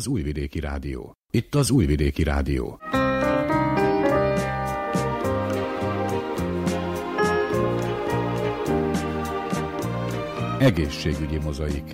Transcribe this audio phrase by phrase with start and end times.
[0.00, 1.12] Az Újvidéki Rádió.
[1.30, 2.80] Itt az Újvidéki Rádió.
[10.58, 11.92] Egészségügyi mozaik.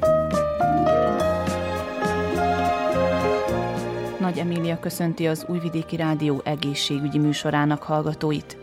[4.20, 8.57] Nagy Emília köszönti az Újvidéki Rádió egészségügyi műsorának hallgatóit.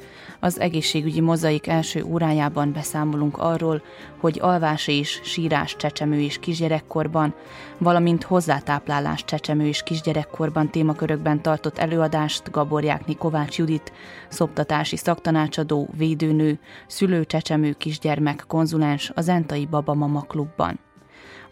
[0.43, 3.81] Az egészségügyi mozaik első órájában beszámolunk arról,
[4.19, 7.33] hogy alvás és sírás csecsemő és kisgyerekkorban,
[7.77, 13.91] valamint hozzátáplálás csecsemő és kisgyerekkorban témakörökben tartott előadást Gaborjákni Kovács Judit,
[14.29, 20.79] szoptatási szaktanácsadó, védőnő, szülő csecsemő kisgyermek konzulens az Entai Baba Mama Klubban.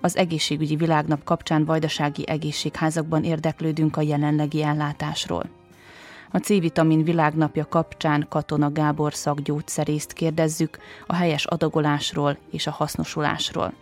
[0.02, 5.61] Az egészségügyi világnap kapcsán vajdasági egészségházakban érdeklődünk a jelenlegi ellátásról.
[6.34, 13.74] A C-vitamin világnapja kapcsán Katona Gábor szakgyógyszerészt kérdezzük a helyes adagolásról és a hasznosulásról.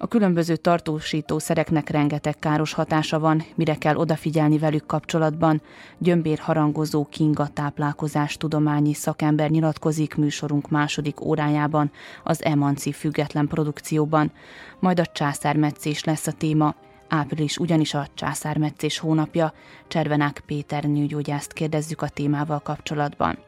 [0.00, 5.62] A különböző tartósítószereknek rengeteg káros hatása van, mire kell odafigyelni velük kapcsolatban.
[5.98, 11.90] Gyömbér harangozó Kinga táplálkozás tudományi szakember nyilatkozik műsorunk második órájában
[12.24, 14.32] az Emanci független produkcióban.
[14.78, 16.74] Majd a császármetszés lesz a téma–
[17.08, 19.52] Április ugyanis a császármetszés hónapja,
[19.88, 23.38] Cservenák Péter nőgyógyászt kérdezzük a témával kapcsolatban.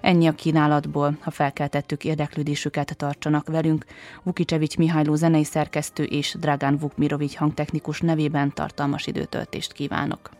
[0.00, 3.84] Ennyi a kínálatból, ha felkeltettük érdeklődésüket, tartsanak velünk.
[4.22, 10.30] Vukicsevics Mihályló zenei szerkesztő és Dragán Vukmirovics hangtechnikus nevében tartalmas időtöltést kívánok.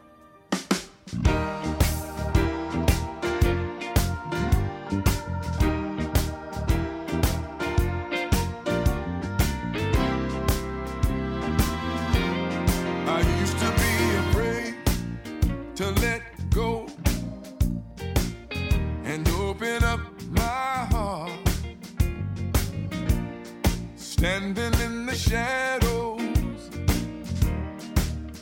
[24.20, 26.20] Standing in the shadows,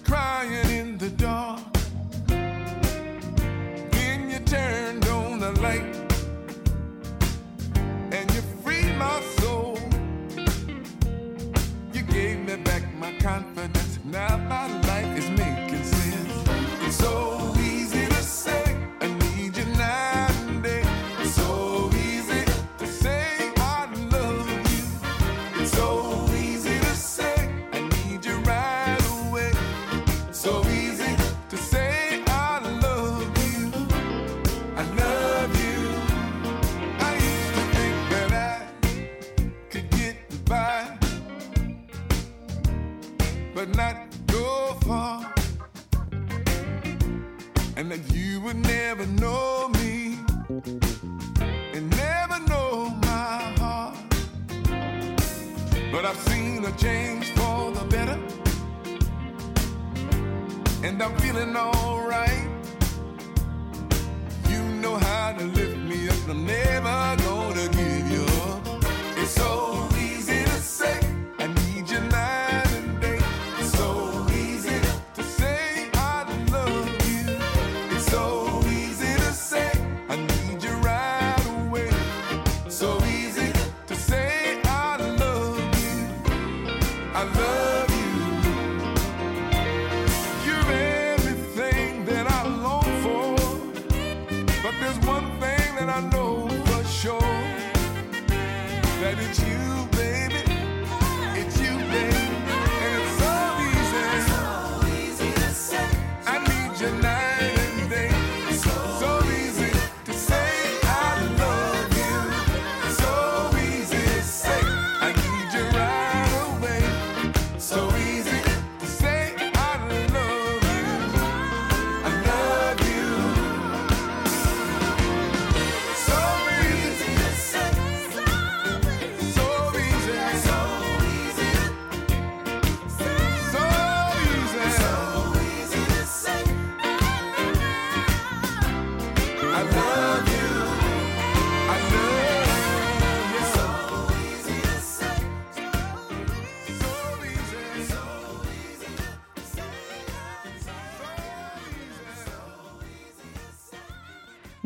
[0.02, 1.60] crying in the dark.
[3.92, 5.94] Then you turned on the light
[8.10, 9.78] and you freed my soul.
[11.92, 13.87] You gave me back my confidence.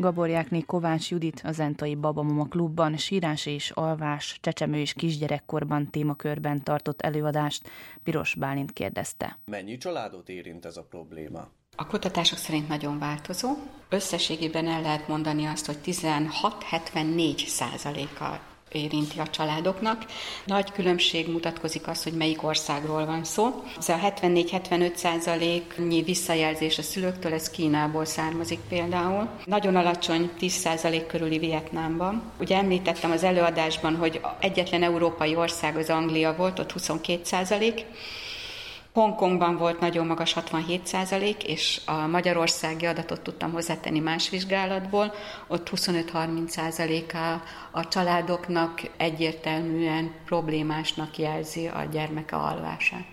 [0.03, 7.01] Gaborjákné Kovács Judit az Entai Babamama Klubban sírás és alvás, csecsemő és kisgyerekkorban témakörben tartott
[7.01, 7.69] előadást
[8.03, 9.37] Piros Bálint kérdezte.
[9.45, 11.47] Mennyi családot érint ez a probléma?
[11.75, 13.49] A kutatások szerint nagyon változó.
[13.89, 18.39] Összességében el lehet mondani azt, hogy 16-74 százaléka
[18.73, 20.05] érinti a családoknak.
[20.45, 23.63] Nagy különbség mutatkozik az, hogy melyik országról van szó.
[23.77, 29.29] Ez a 74-75 százaléknyi visszajelzés a szülőktől, ez Kínából származik például.
[29.45, 32.21] Nagyon alacsony 10 százalék körüli Vietnámban.
[32.39, 37.85] Ugye említettem az előadásban, hogy egyetlen európai ország az Anglia volt, ott 22 százalék,
[38.93, 45.13] Hongkongban volt nagyon magas 67 százalék, és a magyarországi adatot tudtam hozzátenni más vizsgálatból,
[45.47, 47.41] ott 25-30 százaléka
[47.71, 53.07] a családoknak egyértelműen problémásnak jelzi a gyermeke alvását.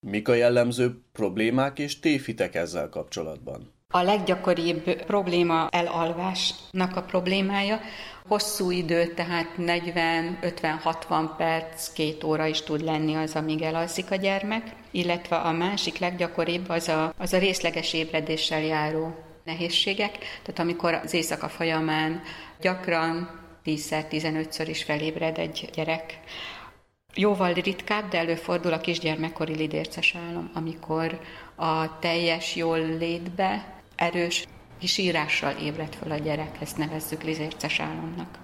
[0.00, 3.72] Mik a jellemző problémák és tévhitek ezzel kapcsolatban?
[3.90, 7.80] A leggyakoribb probléma elalvásnak a problémája,
[8.28, 14.62] hosszú idő, tehát 40-50-60 perc, két óra is tud lenni az, amíg elalszik a gyermek,
[14.90, 19.14] illetve a másik leggyakoribb az a, az a részleges ébredéssel járó
[19.44, 22.22] nehézségek, tehát amikor az éjszaka folyamán
[22.60, 26.20] gyakran 10-15-ször is felébred egy gyerek,
[27.14, 31.20] Jóval ritkább, de előfordul a kisgyermekkori lidérces álom, amikor
[31.54, 34.46] a teljes jól létbe erős
[34.86, 38.38] sírással ébred fel a gyerek, ezt nevezzük lizérces álomnak.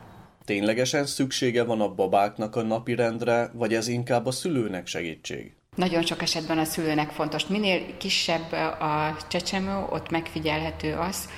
[0.45, 5.53] Ténylegesen szüksége van a babáknak a napirendre, vagy ez inkább a szülőnek segítség?
[5.75, 7.47] Nagyon sok esetben a szülőnek fontos.
[7.47, 11.29] Minél kisebb a csecsemő, ott megfigyelhető az,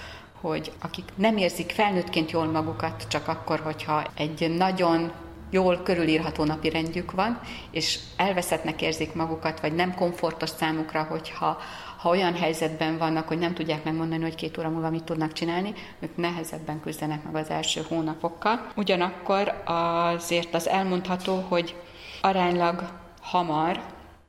[0.41, 5.13] hogy akik nem érzik felnőttként jól magukat, csak akkor, hogyha egy nagyon
[5.51, 7.41] jól körülírható napi rendjük van,
[7.71, 11.59] és elveszettnek érzik magukat, vagy nem komfortos számukra, hogyha
[11.97, 15.73] ha olyan helyzetben vannak, hogy nem tudják megmondani, hogy két óra múlva mit tudnak csinálni,
[16.01, 18.67] ők nehezebben küzdenek meg az első hónapokkal.
[18.77, 21.75] Ugyanakkor azért az elmondható, hogy
[22.21, 22.89] aránylag
[23.21, 23.81] hamar,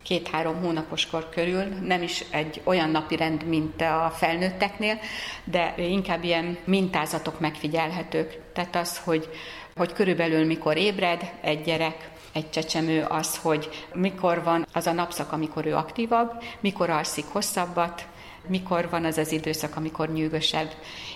[0.04, 5.00] két-három hónapos kor körül, nem is egy olyan napi rend, mint a felnőtteknél,
[5.44, 8.40] de inkább ilyen mintázatok megfigyelhetők.
[8.54, 9.30] Tehát az, hogy,
[9.76, 15.32] hogy körülbelül mikor ébred egy gyerek, egy csecsemő az, hogy mikor van az a napszak,
[15.32, 18.08] amikor ő aktívabb, mikor alszik hosszabbat,
[18.48, 20.72] mikor van az az időszak, amikor nyűgösebb,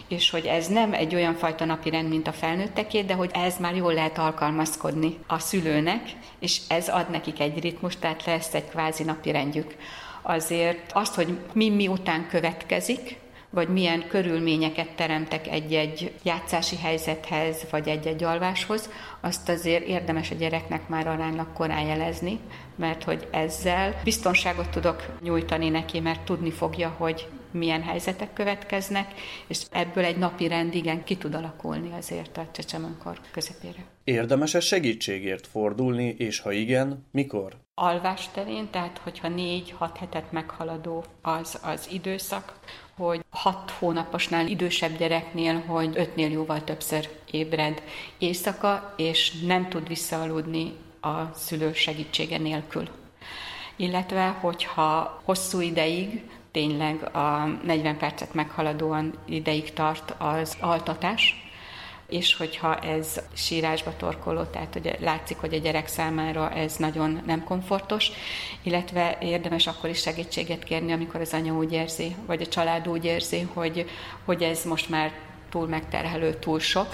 [0.08, 3.58] és hogy ez nem egy olyan fajta napi rend, mint a felnőtteké, de hogy ez
[3.58, 6.02] már jól lehet alkalmazkodni a szülőnek,
[6.40, 9.76] és ez ad nekik egy ritmus, tehát lesz egy kvázi napi rendjük.
[10.22, 13.21] Azért azt, hogy mi miután következik,
[13.52, 18.90] vagy milyen körülményeket teremtek egy-egy játszási helyzethez, vagy egy-egy alváshoz,
[19.22, 22.40] azt azért érdemes a gyereknek már aránylag korán jelezni,
[22.76, 29.14] mert hogy ezzel biztonságot tudok nyújtani neki, mert tudni fogja, hogy milyen helyzetek következnek,
[29.48, 33.86] és ebből egy napi rend igen ki tud alakulni azért a csecsemőnkor közepére.
[34.04, 37.58] Érdemes-e segítségért fordulni, és ha igen, mikor?
[37.74, 42.54] Alvás terén, tehát hogyha négy-hat hetet meghaladó az az időszak,
[42.96, 47.82] hogy hat hónaposnál idősebb gyereknél, hogy ötnél jóval többször ébred
[48.18, 52.88] éjszaka, és nem tud visszaaludni a szülő segítsége nélkül.
[53.76, 61.51] Illetve, hogyha hosszú ideig, tényleg a 40 percet meghaladóan ideig tart az altatás,
[62.12, 67.44] és hogyha ez sírásba torkoló, tehát hogy látszik, hogy a gyerek számára ez nagyon nem
[67.44, 68.12] komfortos,
[68.64, 73.06] illetve érdemes akkor is segítséget kérni, amikor az anya úgy érzi, vagy a család úgy
[73.06, 73.90] érzi, hogy,
[74.26, 75.12] hogy ez most már
[75.50, 76.88] túl megterhelő, túl sok,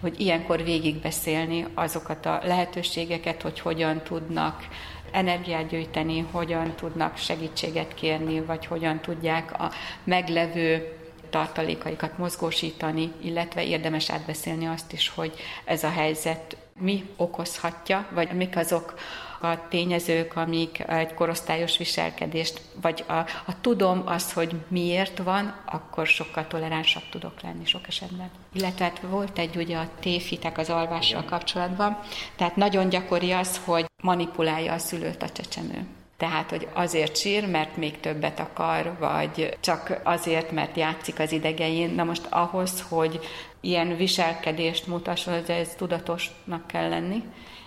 [0.00, 4.66] hogy ilyenkor végigbeszélni azokat a lehetőségeket, hogy hogyan tudnak
[5.10, 9.70] energiát gyűjteni, hogyan tudnak segítséget kérni, vagy hogyan tudják a
[10.04, 10.92] meglevő
[11.34, 15.32] tartalékaikat mozgósítani, illetve érdemes átbeszélni azt is, hogy
[15.64, 18.94] ez a helyzet mi okozhatja, vagy mik azok
[19.40, 23.12] a tényezők, amik egy korosztályos viselkedést, vagy a,
[23.46, 28.30] a tudom azt, hogy miért van, akkor sokkal toleránsabb tudok lenni sok esetben.
[28.52, 31.98] Illetve hát volt egy ugye a tévhitek az alvással kapcsolatban,
[32.36, 35.86] tehát nagyon gyakori az, hogy manipulálja a szülőt a csecsemő.
[36.24, 41.94] Tehát, hogy azért sír, mert még többet akar, vagy csak azért, mert játszik az idegein.
[41.94, 43.20] Na most ahhoz, hogy
[43.60, 47.22] ilyen viselkedést mutasson, ez tudatosnak kell lenni,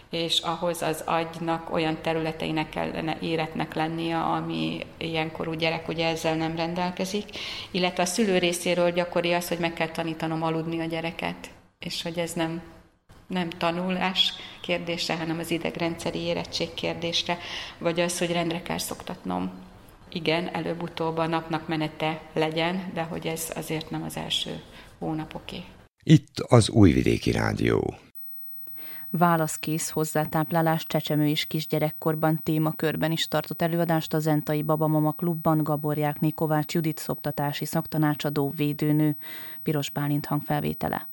[0.09, 6.55] és ahhoz az agynak olyan területeinek kellene éretnek lennie, ami ilyenkorú gyerek ugye ezzel nem
[6.55, 7.25] rendelkezik,
[7.71, 11.49] illetve a szülő részéről gyakori az, hogy meg kell tanítanom aludni a gyereket,
[11.79, 12.61] és hogy ez nem
[13.27, 17.38] nem tanulás kérdése, hanem az idegrendszeri érettség kérdésre,
[17.77, 19.51] vagy az, hogy rendre kell szoktatnom.
[20.10, 24.62] Igen, előbb-utóbb a napnak menete legyen, de hogy ez azért nem az első
[25.00, 25.63] hónapoké.
[26.03, 27.96] Itt az Újvidéki Rádió.
[29.10, 36.29] Válaszkész hozzátáplálás csecsemő és kisgyerekkorban témakörben is tartott előadást a Zentai Babamama Klubban Gabor Jákné
[36.29, 39.15] Kovács Judit szoptatási szaktanácsadó védőnő,
[39.63, 41.10] Piros Bálint hangfelvétele.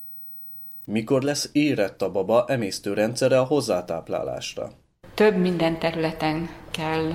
[0.85, 4.69] Mikor lesz érett a baba emésztőrendszere a hozzátáplálásra?
[5.13, 7.11] Több minden területen kell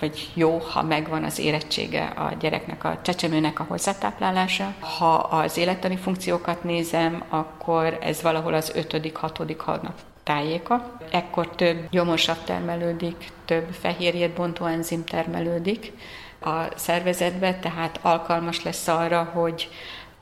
[0.00, 4.74] vagy jó, ha megvan az érettsége a gyereknek, a csecsemőnek a hozzátáplálása.
[4.80, 9.54] Ha az élettani funkciókat nézem, akkor ez valahol az 5.-6.
[9.58, 10.96] hónap tájéka.
[11.10, 15.92] Ekkor több gyomorsav termelődik, több fehérjét bontó enzim termelődik
[16.40, 19.68] a szervezetbe, tehát alkalmas lesz arra, hogy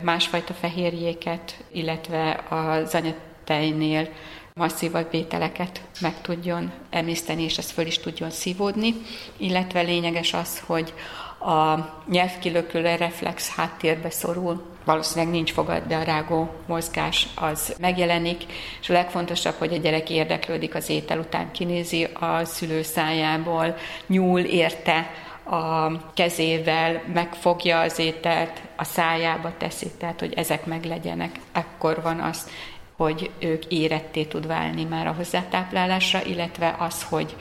[0.03, 4.09] másfajta fehérjéket, illetve az anyatejnél
[4.55, 8.95] masszívabb vételeket meg tudjon emészteni, és ez föl is tudjon szívódni,
[9.37, 10.95] illetve lényeges az, hogy
[11.41, 11.79] a
[12.11, 18.45] nyelvkilökülő reflex háttérbe szorul, valószínűleg nincs fogad, de a rágó mozgás az megjelenik,
[18.81, 23.77] és a legfontosabb, hogy a gyerek érdeklődik az étel után, kinézi a szülő szájából,
[24.07, 25.11] nyúl érte,
[25.51, 31.41] a kezével megfogja az ételt, a szájába teszi, tehát hogy ezek meglegyenek.
[31.53, 32.49] Ekkor van az,
[32.97, 37.37] hogy ők éretté tud válni már a hozzátáplálásra, illetve az, hogy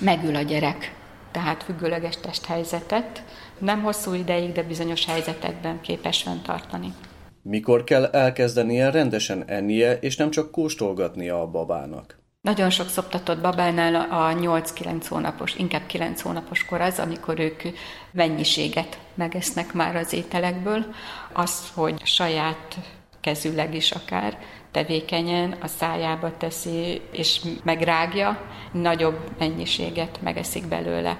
[0.00, 0.94] megül a gyerek,
[1.30, 3.22] tehát függőleges testhelyzetet,
[3.58, 6.92] nem hosszú ideig, de bizonyos helyzetekben képes tartani.
[7.42, 12.21] Mikor kell elkezdenie rendesen ennie, és nem csak kóstolgatnia a babának?
[12.42, 17.62] Nagyon sok szoptatott babánál a 8-9 hónapos, inkább 9 hónapos kor az, amikor ők
[18.10, 20.94] mennyiséget megesznek már az ételekből.
[21.32, 22.78] Az, hogy saját
[23.20, 24.38] kezüleg is akár
[24.70, 28.40] tevékenyen a szájába teszi és megrágja,
[28.72, 31.18] nagyobb mennyiséget megeszik belőle.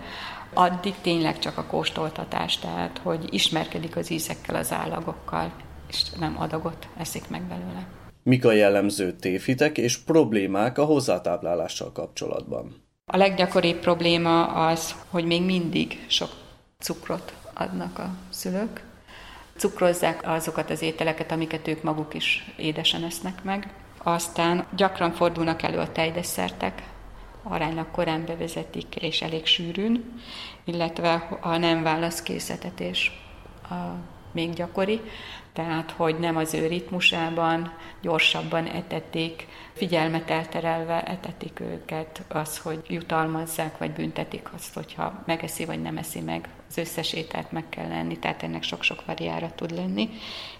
[0.54, 5.52] Addig tényleg csak a kóstoltatás, tehát hogy ismerkedik az ízekkel, az állagokkal,
[5.88, 8.01] és nem adagot eszik meg belőle.
[8.24, 12.82] Mik a jellemző tévhitek és problémák a hozzátáplálással kapcsolatban?
[13.12, 16.30] A leggyakoribb probléma az, hogy még mindig sok
[16.78, 18.84] cukrot adnak a szülők.
[19.56, 23.74] Cukrozzák azokat az ételeket, amiket ők maguk is édesen esznek meg.
[23.98, 26.82] Aztán gyakran fordulnak elő a tejdesszertek,
[27.42, 30.20] aránylag korán bevezetik és elég sűrűn,
[30.64, 33.12] illetve a nem válaszkészítetés
[33.62, 33.74] a
[34.32, 35.00] még gyakori,
[35.52, 43.78] tehát hogy nem az ő ritmusában, gyorsabban etetik, figyelmet elterelve etetik őket, az, hogy jutalmazzák,
[43.78, 48.18] vagy büntetik azt, hogyha megeszi, vagy nem eszi meg, az összes ételt meg kell lenni,
[48.18, 50.08] tehát ennek sok-sok variára tud lenni,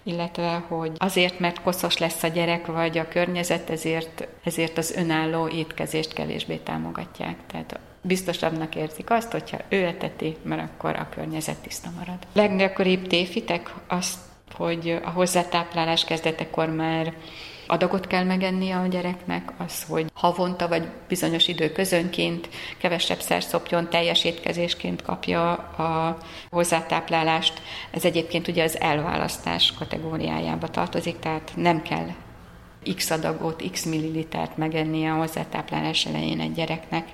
[0.02, 5.48] illetve, hogy azért, mert koszos lesz a gyerek, vagy a környezet, ezért, ezért az önálló
[5.48, 7.36] étkezést kevésbé támogatják.
[7.46, 12.26] Tehát biztosabbnak érzik azt, hogyha ő eteti, mert akkor a környezet tiszta marad.
[12.32, 14.18] Leggyakoribb téfitek azt,
[14.56, 17.14] hogy a hozzátáplálás kezdetekor már
[17.66, 23.90] adagot kell megennie a gyereknek, az, hogy havonta vagy bizonyos idő közönként kevesebb szer szopjon,
[23.90, 26.18] teljes étkezésként kapja a
[26.50, 27.62] hozzátáplálást.
[27.90, 32.06] Ez egyébként ugye az elválasztás kategóriájába tartozik, tehát nem kell
[32.94, 37.08] x adagot, x millilitert megennie a hozzátáplálás elején egy gyereknek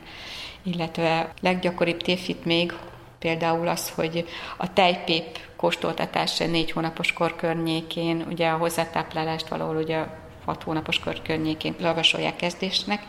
[0.62, 2.72] illetve leggyakoribb tévhit még
[3.18, 10.04] például az, hogy a tejpép kóstoltatása négy hónapos kor környékén, ugye a hozzátáplálást valahol ugye
[10.44, 13.02] hat hónapos kör környékén javasolják kezdésnek,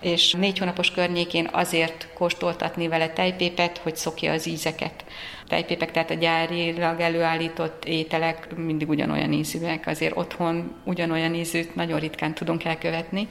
[0.00, 5.04] és négy hónapos környékén azért kóstoltatni vele tejpépet, hogy szokja az ízeket.
[5.48, 12.34] Tejpépek, tehát a gyárilag előállított ételek mindig ugyanolyan ízűek, azért otthon ugyanolyan ízűt nagyon ritkán
[12.34, 13.28] tudunk elkövetni,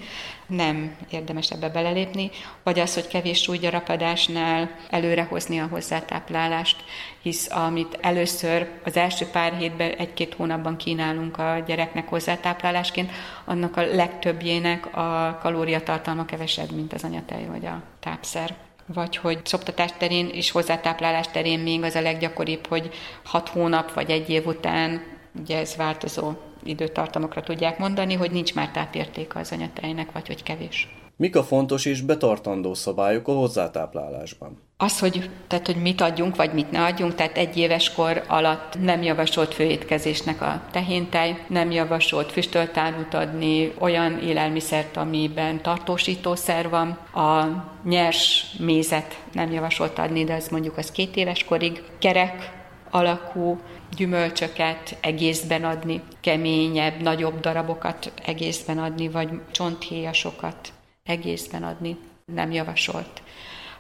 [0.48, 2.30] nem érdemes ebbe belelépni,
[2.64, 6.84] vagy az, hogy kevés súlygyarapadásnál előrehozni a hozzátáplálást,
[7.22, 13.12] hisz amit először az első pár hétben, egy-két hónapban kínálunk a gyereknek hozzátáplálásként,
[13.46, 19.92] annak a legtöbbjének a kalóriatartalma kevesebb, mint az anyatej vagy a tápszer vagy hogy szoptatás
[19.98, 25.04] terén és hozzátáplálás terén még az a leggyakoribb, hogy hat hónap vagy egy év után,
[25.40, 31.03] ugye ez változó időtartamokra tudják mondani, hogy nincs már tápértéke az anyatejnek, vagy hogy kevés.
[31.16, 34.62] Mik a fontos és betartandó szabályok a hozzátáplálásban?
[34.78, 38.80] Az, hogy, tehát, hogy mit adjunk, vagy mit ne adjunk, tehát egy éves kor alatt
[38.82, 47.46] nem javasolt főétkezésnek a tehéntej, nem javasolt füstöltárút adni, olyan élelmiszert, amiben tartósítószer van, a
[47.86, 52.52] nyers mézet nem javasolt adni, de az mondjuk az két éves korig, kerek
[52.92, 53.60] alakú
[53.98, 60.73] gyümölcsöket egészben adni, keményebb, nagyobb darabokat egészben adni, vagy csonthéjasokat
[61.04, 63.22] egészben adni nem javasolt.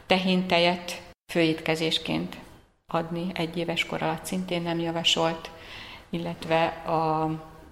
[0.06, 1.02] Tehintejet
[1.32, 2.38] főétkezésként
[2.86, 5.52] adni egy éves kor alatt szintén nem javasolt,
[6.10, 7.30] illetve a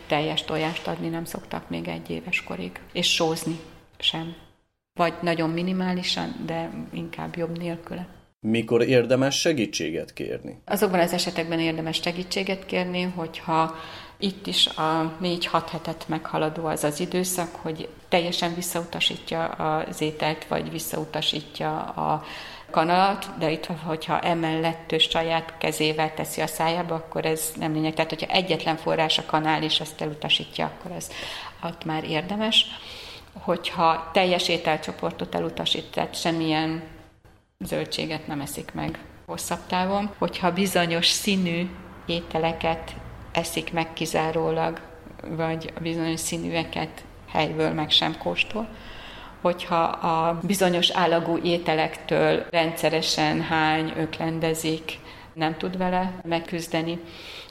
[0.08, 3.60] teljes tojást adni nem szoktak még egy éves korig, és sózni
[4.00, 4.36] sem.
[5.00, 8.08] Vagy nagyon minimálisan, de inkább jobb nélküle.
[8.40, 10.62] Mikor érdemes segítséget kérni?
[10.66, 13.76] Azokban az esetekben érdemes segítséget kérni, hogyha
[14.18, 20.72] itt is a 4-6 hetet meghaladó az az időszak, hogy teljesen visszautasítja az ételt, vagy
[20.72, 22.24] visszautasítja a
[22.70, 27.94] kanalat, de itt, hogyha emellett ő saját kezével teszi a szájába, akkor ez nem lényeg.
[27.94, 31.10] Tehát, hogyha egyetlen forrás a kanál, és azt elutasítja, akkor ez
[31.64, 32.66] ott már érdemes.
[33.40, 36.84] Hogyha teljes ételcsoportot elutasít, tehát semmilyen
[37.60, 40.12] zöldséget nem eszik meg hosszabb távon.
[40.18, 41.70] Hogyha bizonyos színű
[42.06, 42.96] ételeket
[43.32, 44.82] eszik meg kizárólag,
[45.30, 48.68] vagy bizonyos színűeket helyből meg sem kóstol,
[49.42, 55.00] hogyha a bizonyos állagú ételektől rendszeresen hány, öklendezik,
[55.34, 57.00] nem tud vele megküzdeni,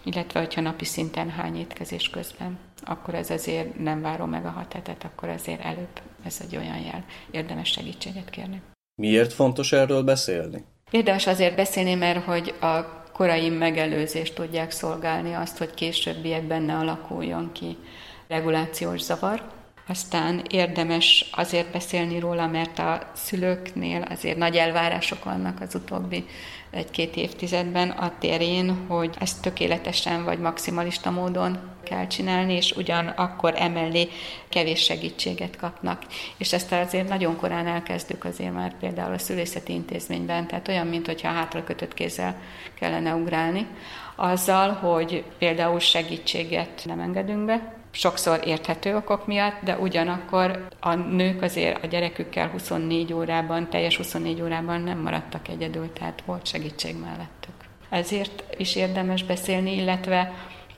[0.03, 4.73] illetve hogyha napi szinten hány étkezés közben, akkor ez azért nem várom meg a hat
[4.73, 8.63] hetet, akkor azért előbb ez egy olyan jel, érdemes segítséget kérni.
[8.95, 10.65] Miért fontos erről beszélni?
[10.91, 17.53] Érdemes azért beszélni, mert hogy a korai megelőzést tudják szolgálni azt, hogy későbbiekben ne alakuljon
[17.53, 17.77] ki
[18.29, 19.43] regulációs zavar.
[19.91, 26.25] Aztán érdemes azért beszélni róla, mert a szülőknél azért nagy elvárások vannak az utóbbi
[26.71, 34.09] egy-két évtizedben a terén, hogy ezt tökéletesen vagy maximalista módon kell csinálni, és ugyanakkor emellé
[34.49, 36.03] kevés segítséget kapnak.
[36.37, 41.29] És ezt azért nagyon korán elkezdük azért már például a szülészeti intézményben, tehát olyan, mintha
[41.29, 42.41] hátra kötött kézzel
[42.75, 43.67] kellene ugrálni,
[44.17, 51.43] azzal, hogy például segítséget nem engedünk be, sokszor érthető okok miatt, de ugyanakkor a nők
[51.43, 57.55] azért a gyerekükkel 24 órában, teljes 24 órában nem maradtak egyedül, tehát volt segítség mellettük.
[57.89, 60.33] Ezért is érdemes beszélni, illetve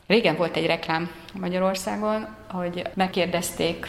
[0.07, 3.89] régen volt egy reklám Magyarországon, hogy megkérdezték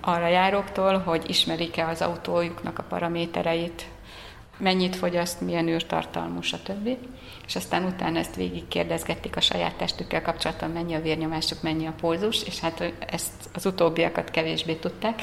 [0.00, 3.86] arra járóktól, hogy ismerik-e az autójuknak a paramétereit,
[4.58, 6.88] mennyit fogyaszt, milyen űrtartalmú, stb.
[7.46, 11.94] És aztán utána ezt végig kérdezgették a saját testükkel kapcsolatban, mennyi a vérnyomásuk, mennyi a
[12.00, 15.22] pulzus, és hát ezt az utóbbiakat kevésbé tudták,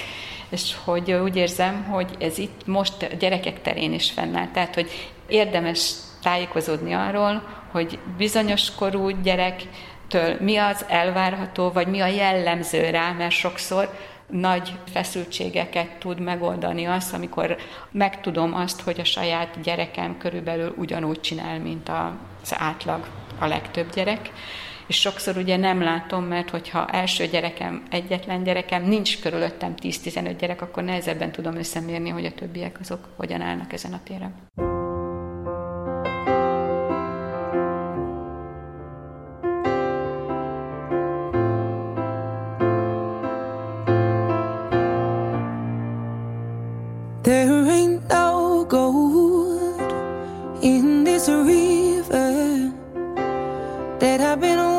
[0.50, 5.12] és hogy úgy érzem, hogy ez itt most a gyerekek terén is fennáll, tehát hogy
[5.28, 13.12] érdemes tájékozódni arról, hogy bizonyos korú gyerektől mi az elvárható, vagy mi a jellemző rá,
[13.12, 13.90] mert sokszor
[14.30, 17.58] nagy feszültségeket tud megoldani az, amikor
[17.92, 23.08] megtudom azt, hogy a saját gyerekem körülbelül ugyanúgy csinál, mint az átlag,
[23.40, 24.32] a legtöbb gyerek.
[24.88, 30.62] És sokszor ugye nem látom, mert hogyha első gyerekem, egyetlen gyerekem, nincs körülöttem 10-15 gyerek,
[30.62, 34.75] akkor nehezebben tudom összemérni, hogy a többiek azok hogyan állnak ezen a téren.
[47.26, 49.82] There ain't no gold
[50.62, 52.72] in this river
[54.00, 54.75] that I've been.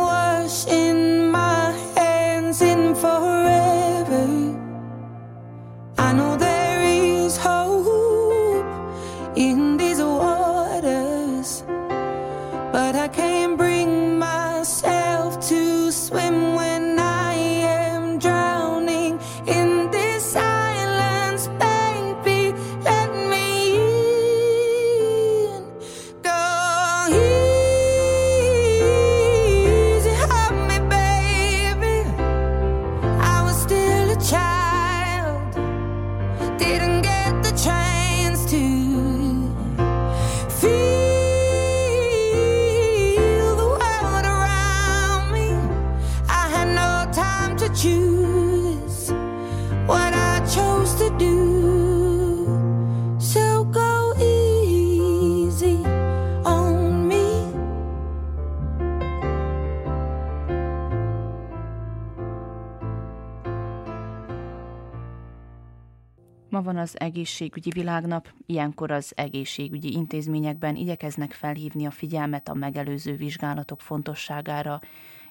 [66.67, 73.81] Van az egészségügyi világnap, ilyenkor az egészségügyi intézményekben igyekeznek felhívni a figyelmet a megelőző vizsgálatok
[73.81, 74.79] fontosságára.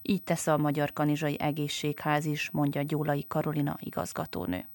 [0.02, 4.66] Így tesz a Magyar Kanizsai Egészségház is, mondja Gyólai Karolina igazgatónő.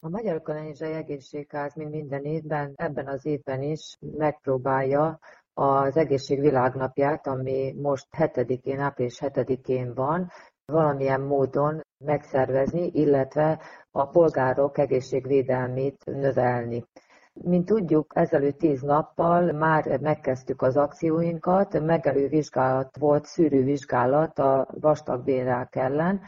[0.00, 5.18] A Magyar Kanizsai Egészségház, mint minden évben, ebben az évben is megpróbálja
[5.54, 10.30] az egészség világnapját, ami most 7-én, április 7-én van,
[10.64, 13.60] valamilyen módon megszervezni, illetve
[13.92, 16.84] a polgárok egészségvédelmét növelni.
[17.34, 25.76] Mint tudjuk, ezelőtt tíz nappal már megkezdtük az akcióinkat, megelő vizsgálat volt, szűrővizsgálat a vastagbérák
[25.76, 26.20] ellen,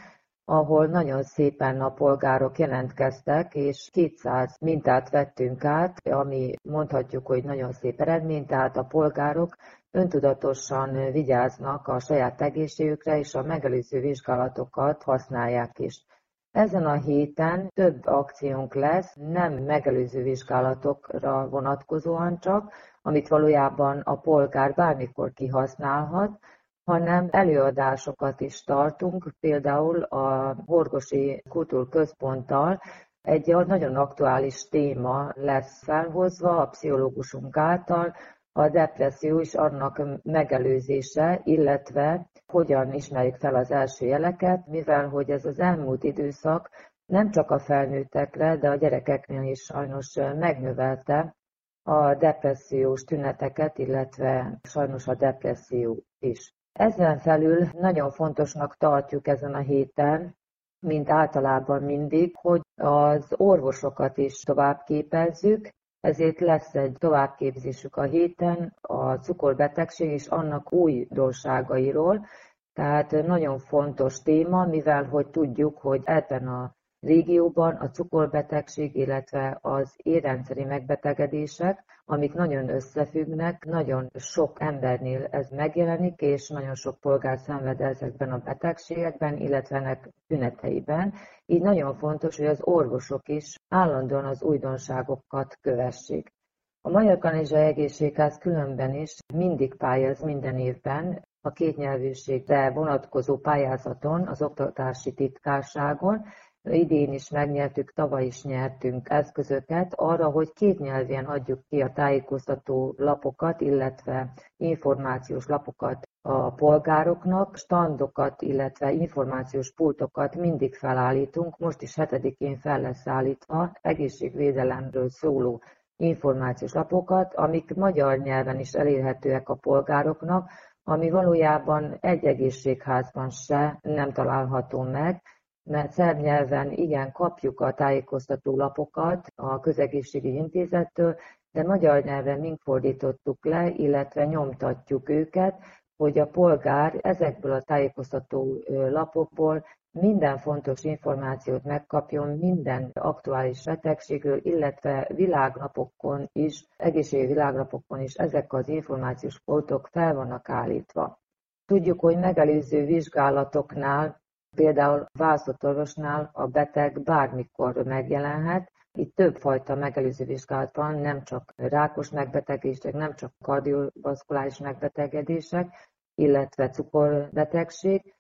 [0.45, 7.73] ahol nagyon szépen a polgárok jelentkeztek, és 200 mintát vettünk át, ami mondhatjuk, hogy nagyon
[7.73, 9.57] szép eredmény, tehát a polgárok
[9.91, 16.05] öntudatosan vigyáznak a saját egészségükre, és a megelőző vizsgálatokat használják is.
[16.55, 24.75] Ezen a héten több akciónk lesz, nem megelőző vizsgálatokra vonatkozóan csak, amit valójában a polgár
[24.75, 26.39] bármikor kihasználhat,
[26.85, 32.81] hanem előadásokat is tartunk, például a Horgosi Kultúrközponttal
[33.23, 38.15] egy nagyon aktuális téma lesz felhozva a pszichológusunk által,
[38.57, 45.45] a depresszió és annak megelőzése, illetve hogyan ismerjük fel az első jeleket, mivel hogy ez
[45.45, 46.71] az elmúlt időszak
[47.07, 51.37] nem csak a felnőttekre, de a gyerekeknél is sajnos megnövelte
[51.83, 56.55] a depressziós tüneteket, illetve sajnos a depresszió is.
[56.73, 60.37] Ezen felül nagyon fontosnak tartjuk ezen a héten,
[60.79, 65.69] mint általában mindig, hogy az orvosokat is tovább képezzük,
[66.05, 72.27] ezért lesz egy továbbképzésük a héten a cukorbetegség és annak újdonságairól,
[72.73, 79.95] tehát nagyon fontos téma, mivel hogy tudjuk, hogy ebben a régióban a cukorbetegség, illetve az
[79.97, 87.81] érrendszeri megbetegedések, amik nagyon összefüggnek, nagyon sok embernél ez megjelenik, és nagyon sok polgár szenved
[87.81, 91.13] ezekben a betegségekben, illetve ennek tüneteiben.
[91.47, 96.33] Így nagyon fontos, hogy az orvosok is állandóan az újdonságokat kövessék.
[96.81, 104.43] A Magyar Kanizsa Egészségház különben is mindig pályáz minden évben a kétnyelvűségre vonatkozó pályázaton, az
[104.43, 106.25] oktatási titkárságon,
[106.71, 112.95] Idén is megnyertük, tavaly is nyertünk eszközöket arra, hogy két nyelven adjuk ki a tájékoztató
[112.97, 122.57] lapokat, illetve információs lapokat a polgároknak, standokat, illetve információs pultokat mindig felállítunk, most is hetedikén
[122.57, 125.63] fel lesz állítva egészségvédelemről szóló
[125.97, 130.51] információs lapokat, amik magyar nyelven is elérhetőek a polgároknak,
[130.85, 135.23] ami valójában egy egészségházban se nem található meg,
[135.65, 141.17] mert szerb nyelven igen kapjuk a tájékoztató lapokat a közegészségügyi intézettől,
[141.53, 145.55] de magyar nyelven mink fordítottuk le, illetve nyomtatjuk őket,
[145.97, 155.09] hogy a polgár ezekből a tájékoztató lapokból minden fontos információt megkapjon minden aktuális betegségről, illetve
[155.15, 161.19] világnapokon is, egészségügyi világnapokon is ezek az információs poltok fel vannak állítva.
[161.67, 164.23] Tudjuk, hogy megelőző vizsgálatoknál
[164.55, 172.11] Például választott orvosnál a beteg bármikor megjelenhet, itt többfajta megelőző vizsgálat van, nem csak rákos
[172.11, 178.15] megbetegedések, nem csak kardiovaszkuláris megbetegedések, illetve cukorbetegség.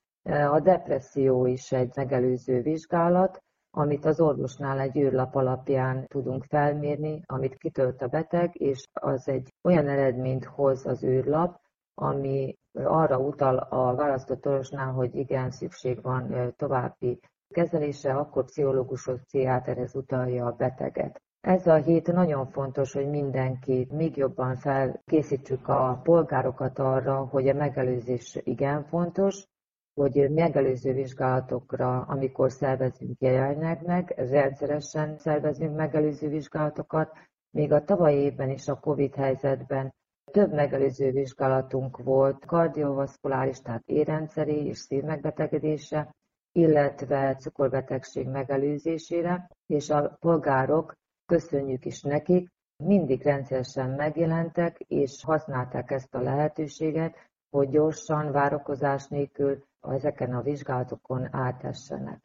[0.50, 7.56] A depresszió is egy megelőző vizsgálat, amit az orvosnál egy űrlap alapján tudunk felmérni, amit
[7.56, 11.60] kitölt a beteg, és az egy olyan eredményt hoz az űrlap,
[11.94, 19.94] ami arra utal a választott orvosnál, hogy igen, szükség van további kezelése, akkor pszichológushoz, pszichiáterhez
[19.94, 21.22] utalja a beteget.
[21.40, 27.54] Ez a hét nagyon fontos, hogy mindenki még jobban felkészítsük a polgárokat arra, hogy a
[27.54, 29.46] megelőzés igen fontos,
[29.94, 37.12] hogy megelőző vizsgálatokra, amikor szervezünk jelenleg meg, rendszeresen szervezünk megelőző vizsgálatokat,
[37.50, 39.94] még a tavalyi évben is a Covid helyzetben
[40.34, 46.14] több megelőző vizsgálatunk volt kardiovaszkuláris, tehát érrendszeri és szívmegbetegedése,
[46.52, 50.94] illetve cukorbetegség megelőzésére, és a polgárok,
[51.26, 57.16] köszönjük is nekik, mindig rendszeresen megjelentek, és használták ezt a lehetőséget,
[57.50, 62.20] hogy gyorsan, várakozás nélkül ezeken a vizsgálatokon átessenek.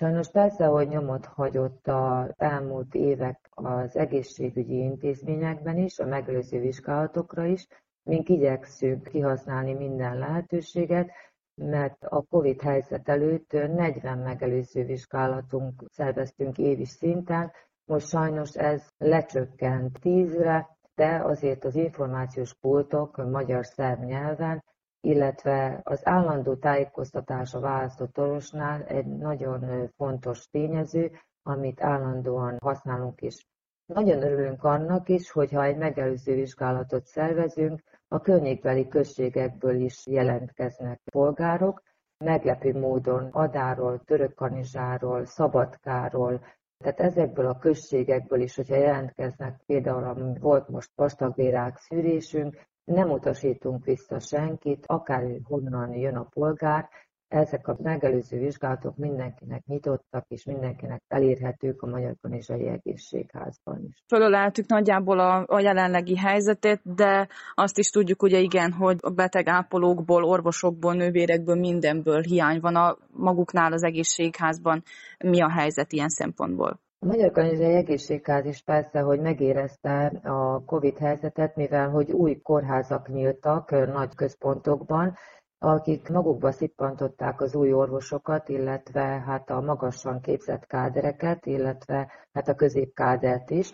[0.00, 7.44] Sajnos persze, hogy nyomot hagyott az elmúlt évek az egészségügyi intézményekben is, a megelőző vizsgálatokra
[7.44, 7.66] is,
[8.02, 11.10] mink igyekszünk kihasználni minden lehetőséget,
[11.54, 17.52] mert a COVID helyzet előtt 40 megelőző vizsgálatunk szerveztünk évi szinten,
[17.84, 24.64] most sajnos ez lecsökkent 10-re, de azért az információs pultok magyar-szerb nyelven
[25.00, 31.10] illetve az állandó tájékoztatás a választott orvosnál egy nagyon fontos tényező,
[31.42, 33.46] amit állandóan használunk is.
[33.86, 41.82] Nagyon örülünk annak is, hogyha egy megelőző vizsgálatot szervezünk, a környékbeli községekből is jelentkeznek polgárok,
[42.24, 46.40] meglepő módon Adáról, Törökkanizsáról, Szabadkáról,
[46.78, 54.18] tehát ezekből a községekből is, hogyha jelentkeznek, például volt most vastagbérák szűrésünk, nem utasítunk vissza
[54.18, 56.88] senkit, akár honnan jön a polgár,
[57.28, 64.04] ezek a megelőző vizsgálatok mindenkinek nyitottak, és mindenkinek elérhetők a Magyar Kanizsai Egészségházban is.
[64.06, 69.48] Fölöleltük nagyjából a, a jelenlegi helyzetet, de azt is tudjuk ugye igen, hogy a beteg
[69.48, 74.82] ápolókból, orvosokból, nővérekből, mindenből hiány van a maguknál az egészségházban.
[75.24, 76.80] Mi a helyzet ilyen szempontból?
[77.02, 83.08] A Magyar Kanizsai Egészségház is persze, hogy megérezte a COVID helyzetet, mivel hogy új kórházak
[83.08, 85.16] nyíltak nagy központokban,
[85.58, 92.54] akik magukba szippantották az új orvosokat, illetve hát a magasan képzett kádereket, illetve hát a
[92.54, 93.72] középkádert is.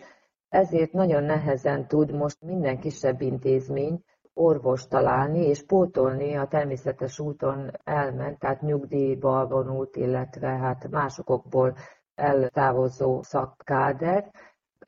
[0.48, 4.02] Ezért nagyon nehezen tud most minden kisebb intézmény
[4.34, 11.74] orvos találni és pótolni a természetes úton elment, tehát nyugdíjba vonult, illetve hát másokból
[12.16, 14.30] eltávozó szakkáder.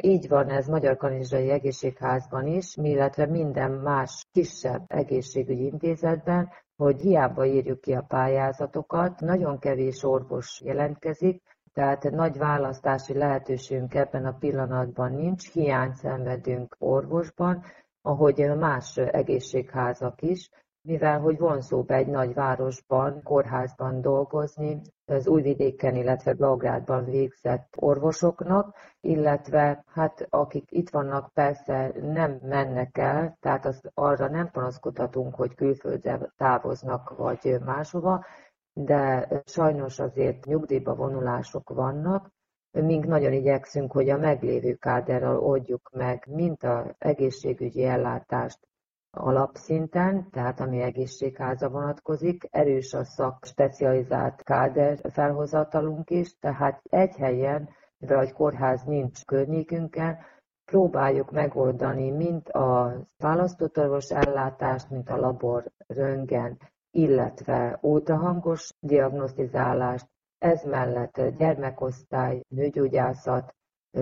[0.02, 7.44] Így van ez Magyar Kanizsai Egészségházban is, illetve minden más kisebb egészségügyi intézetben, hogy hiába
[7.46, 15.12] írjuk ki a pályázatokat, nagyon kevés orvos jelentkezik, tehát nagy választási lehetőségünk ebben a pillanatban
[15.12, 17.64] nincs, hiány szenvedünk orvosban,
[18.02, 20.50] ahogy más egészségházak is,
[20.82, 29.84] mivel hogy vonzóbb egy nagy városban, kórházban dolgozni, az Újvidéken, illetve Belgrádban végzett orvosoknak, illetve
[29.86, 36.32] hát akik itt vannak persze nem mennek el, tehát az, arra nem panaszkodhatunk, hogy külföldre
[36.36, 38.24] távoznak vagy máshova,
[38.72, 42.36] de sajnos azért nyugdíjba vonulások vannak,
[42.70, 48.67] Mink nagyon igyekszünk, hogy a meglévő káderral oldjuk meg mint a egészségügyi ellátást,
[49.10, 57.68] alapszinten, tehát ami egészségháza vonatkozik, erős a szak specializált káder felhozatalunk is, tehát egy helyen,
[57.98, 60.18] mivel egy kórház nincs környékünkön,
[60.64, 66.58] próbáljuk megoldani mint a választott orvos ellátást, mint a labor, röntgen,
[66.90, 70.06] illetve ultrahangos diagnosztizálást,
[70.38, 73.54] ez mellett gyermekosztály, nőgyógyászat,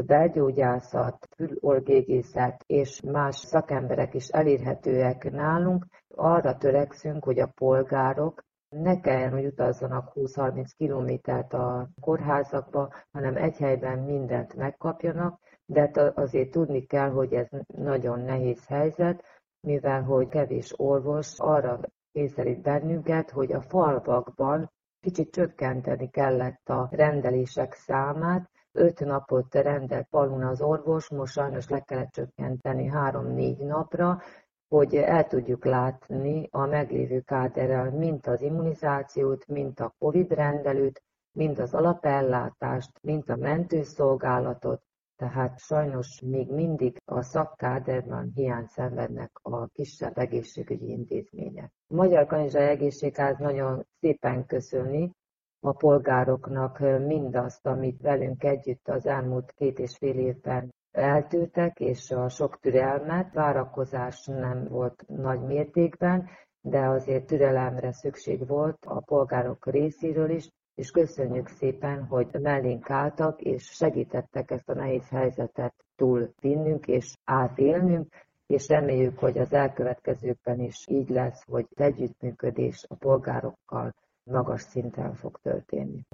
[0.06, 5.86] belgyógyászat, fülorgégészet és más szakemberek is elérhetőek nálunk.
[6.14, 13.56] Arra törekszünk, hogy a polgárok ne kelljen, hogy utazzanak 20-30 kilométert a kórházakba, hanem egy
[13.56, 19.24] helyben mindent megkapjanak, de azért tudni kell, hogy ez nagyon nehéz helyzet,
[19.60, 21.80] mivel hogy kevés orvos arra
[22.12, 24.70] kényszerít bennünket, hogy a falvakban
[25.00, 31.80] kicsit csökkenteni kellett a rendelések számát, öt napot rendelt falun az orvos, most sajnos le
[31.80, 34.20] kellett csökkenteni három-négy napra,
[34.68, 41.58] hogy el tudjuk látni a meglévő káderrel mint az immunizációt, mint a COVID rendelőt, mint
[41.58, 44.82] az alapellátást, mint a mentőszolgálatot,
[45.16, 51.72] tehát sajnos még mindig a szakkáderben hiány szenvednek a kisebb egészségügyi intézmények.
[51.88, 55.12] A Magyar Kanizsai Egészségház nagyon szépen köszöni
[55.60, 62.28] a polgároknak mindazt, amit velünk együtt az elmúlt két és fél évben eltűrtek, és a
[62.28, 66.28] sok türelmet, várakozás nem volt nagy mértékben,
[66.60, 73.40] de azért türelemre szükség volt a polgárok részéről is, és köszönjük szépen, hogy mellénk álltak,
[73.40, 78.14] és segítettek ezt a nehéz helyzetet túl vinnünk és átélnünk,
[78.46, 83.94] és reméljük, hogy az elkövetkezőkben is így lesz, hogy együttműködés a polgárokkal
[84.30, 86.06] magas szinten fog történni.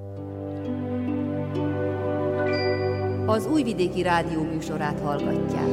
[3.26, 5.66] Az Újvidéki Rádió műsorát hallgatják.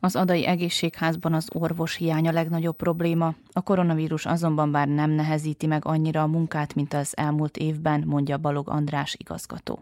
[0.00, 3.34] Az adai egészségházban az orvos hiány a legnagyobb probléma.
[3.52, 8.38] A koronavírus azonban bár nem nehezíti meg annyira a munkát, mint az elmúlt évben, mondja
[8.38, 9.78] Balog András igazgató.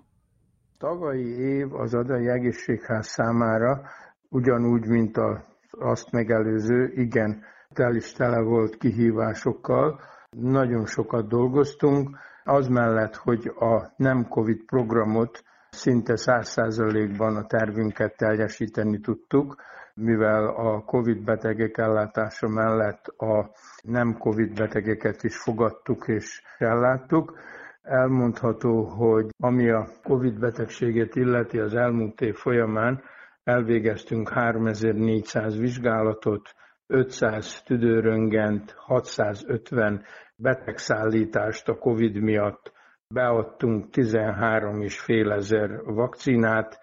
[0.78, 3.82] Tagai év az adai egészségház számára
[4.28, 5.36] ugyanúgy, mint az
[5.70, 7.42] azt megelőző, igen
[7.74, 10.00] tel is tele volt kihívásokkal.
[10.30, 18.16] Nagyon sokat dolgoztunk, az mellett, hogy a nem COVID programot szinte száz százalékban a tervünket
[18.16, 19.54] teljesíteni tudtuk,
[19.94, 23.50] mivel a COVID betegek ellátása mellett a
[23.82, 27.38] nem COVID betegeket is fogadtuk és elláttuk.
[27.82, 33.02] Elmondható, hogy ami a COVID betegséget illeti az elmúlt év folyamán,
[33.44, 36.54] elvégeztünk 3400 vizsgálatot,
[36.88, 40.02] 500 tüdőröngent, 650
[40.36, 42.72] betegszállítást a COVID miatt,
[43.08, 46.78] beadtunk 13 és fél ezer vakcinát,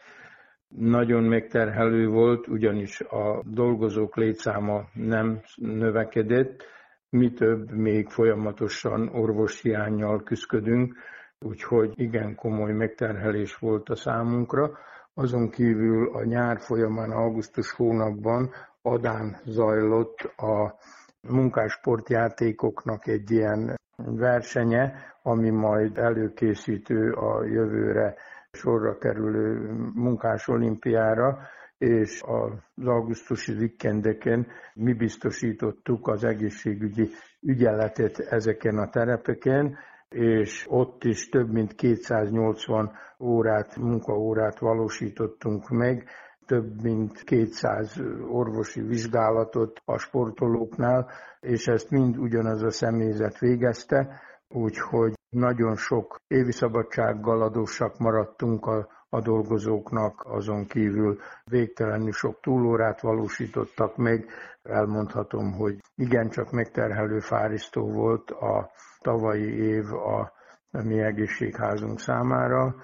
[0.68, 6.64] nagyon megterhelő volt, ugyanis a dolgozók létszáma nem növekedett,
[7.10, 10.96] mi több, még folyamatosan orvoshiányjal küzdködünk,
[11.40, 14.78] úgyhogy igen komoly megterhelés volt a számunkra.
[15.14, 18.52] Azon kívül a nyár folyamán, augusztus hónapban
[18.86, 20.76] Adán zajlott a
[21.22, 28.16] munkásportjátékoknak egy ilyen versenye, ami majd előkészítő a jövőre
[28.52, 31.40] sorra kerülő munkás olimpiára,
[31.78, 37.10] és az augusztusi vikendeken mi biztosítottuk az egészségügyi
[37.42, 39.78] ügyeletet ezeken a terepeken,
[40.10, 46.10] és ott is több mint 280 órát, munkaórát valósítottunk meg,
[46.46, 55.14] több mint 200 orvosi vizsgálatot a sportolóknál, és ezt mind ugyanaz a személyzet végezte, úgyhogy
[55.30, 63.98] nagyon sok évi szabadsággal adósak maradtunk a, a dolgozóknak, azon kívül végtelenül sok túlórát valósítottak
[63.98, 64.30] meg.
[64.64, 70.32] Elmondhatom, hogy igencsak megterhelő fárisztó volt a tavalyi év a
[70.72, 72.76] mi egészségházunk számára,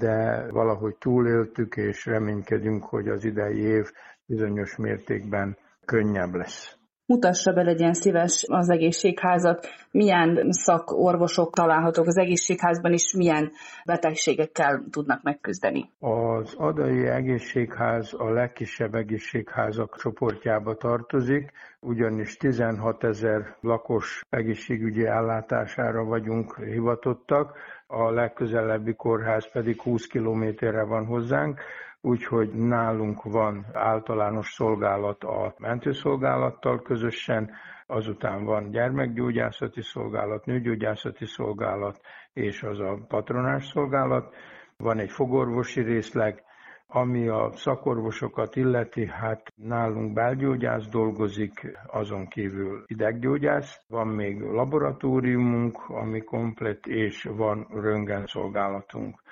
[0.00, 3.84] de valahogy túléltük, és reménykedünk, hogy az idei év
[4.26, 6.78] bizonyos mértékben könnyebb lesz.
[7.06, 13.50] Mutassa be, legyen szíves az egészségházat, milyen szakorvosok találhatók az egészségházban, és milyen
[13.84, 15.90] betegségekkel tudnak megküzdeni.
[15.98, 26.56] Az Adai Egészségház a legkisebb egészségházak csoportjába tartozik, ugyanis 16 ezer lakos egészségügyi ellátására vagyunk
[26.56, 27.56] hivatottak,
[27.94, 31.60] a legközelebbi kórház pedig 20 kilométerre van hozzánk,
[32.00, 37.50] úgyhogy nálunk van általános szolgálat a mentőszolgálattal közösen,
[37.86, 42.00] azután van gyermekgyógyászati szolgálat, nőgyógyászati szolgálat,
[42.32, 44.34] és az a patronás szolgálat.
[44.76, 46.43] Van egy fogorvosi részleg,
[46.86, 56.20] ami a szakorvosokat illeti, hát nálunk belgyógyász dolgozik, azon kívül ideggyógyász, van még laboratóriumunk, ami
[56.20, 59.22] komplet, és van röntgenszolgálatunk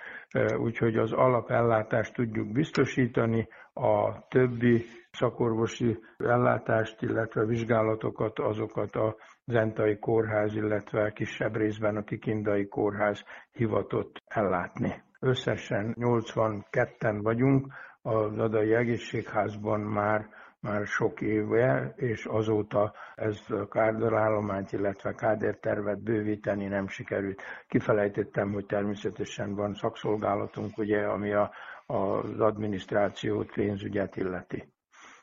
[0.57, 10.55] úgyhogy az alapellátást tudjuk biztosítani, a többi szakorvosi ellátást, illetve vizsgálatokat, azokat a Zentai Kórház,
[10.55, 15.03] illetve kisebb részben a Kikindai Kórház hivatott ellátni.
[15.25, 20.29] Összesen 82-en vagyunk, az Adai Egészségházban már
[20.61, 27.43] már sok éve, és azóta ezt a kádorállományt, illetve kádértervet bővíteni nem sikerült.
[27.69, 31.51] Kifelejtettem, hogy természetesen van szakszolgálatunk, ugye, ami a,
[31.87, 34.73] az adminisztrációt, pénzügyet illeti.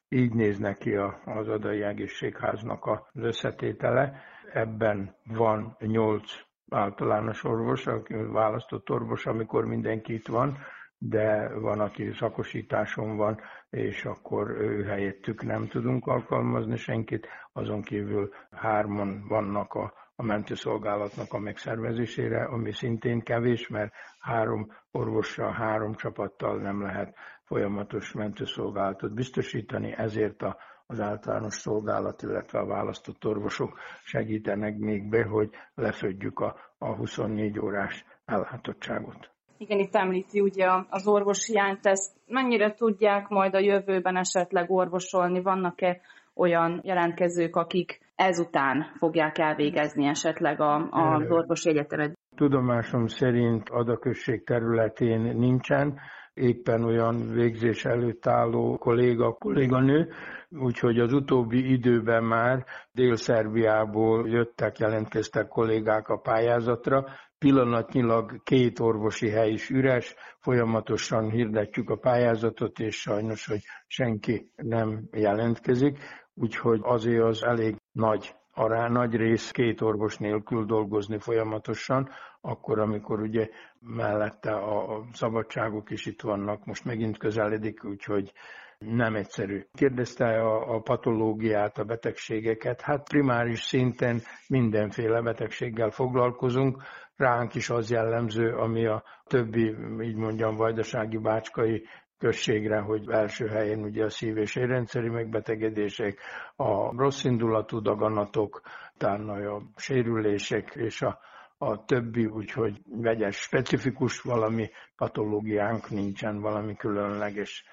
[0.10, 4.22] Így néz neki az adai egészségháznak az összetétele.
[4.54, 7.86] Ebben van nyolc általános orvos,
[8.32, 10.58] választott orvos, amikor mindenki itt van,
[10.98, 18.30] de van, aki szakosításon van, és akkor ő helyettük nem tudunk alkalmazni senkit, azon kívül
[18.52, 26.58] hárman vannak a, a mentőszolgálatnak a megszervezésére, ami szintén kevés, mert három orvossal, három csapattal
[26.58, 30.58] nem lehet folyamatos mentőszolgálatot biztosítani, ezért a,
[30.92, 37.60] az általános szolgálat, illetve a választott orvosok segítenek még be, hogy lefödjük a, a 24
[37.60, 39.30] órás ellátottságot.
[39.58, 45.42] Igen, itt említi ugye az orvoshiányt, ezt mennyire tudják majd a jövőben esetleg orvosolni?
[45.42, 46.02] Vannak-e
[46.36, 52.18] olyan jelentkezők, akik ezután fogják elvégezni esetleg a, az orvosi egyetemet?
[52.36, 56.00] Tudomásom szerint adakösség területén nincsen,
[56.40, 60.10] éppen olyan végzés előtt álló kolléga, kolléganő,
[60.50, 67.06] úgyhogy az utóbbi időben már Dél-Szerbiából jöttek, jelentkeztek kollégák a pályázatra,
[67.38, 75.08] Pillanatnyilag két orvosi hely is üres, folyamatosan hirdetjük a pályázatot, és sajnos, hogy senki nem
[75.12, 75.98] jelentkezik,
[76.34, 82.10] úgyhogy azért az elég nagy ará nagy rész két orvos nélkül dolgozni folyamatosan,
[82.42, 88.32] akkor, amikor ugye mellette a szabadságok is itt vannak, most megint közeledik, úgyhogy
[88.78, 89.66] nem egyszerű.
[89.74, 92.82] Kérdezte a, a patológiát, a betegségeket.
[92.82, 96.84] Hát primáris szinten mindenféle betegséggel foglalkozunk.
[97.16, 101.84] Ránk is az jellemző, ami a többi, így mondjam, vajdasági bácskai
[102.20, 106.20] községre, hogy első helyen ugye a szív- és érrendszeri megbetegedések,
[106.56, 108.62] a rossz indulatú daganatok,
[108.94, 111.20] utána a sérülések és a,
[111.58, 117.66] a többi, úgyhogy vegyes, specifikus valami patológiánk nincsen, valami különleges.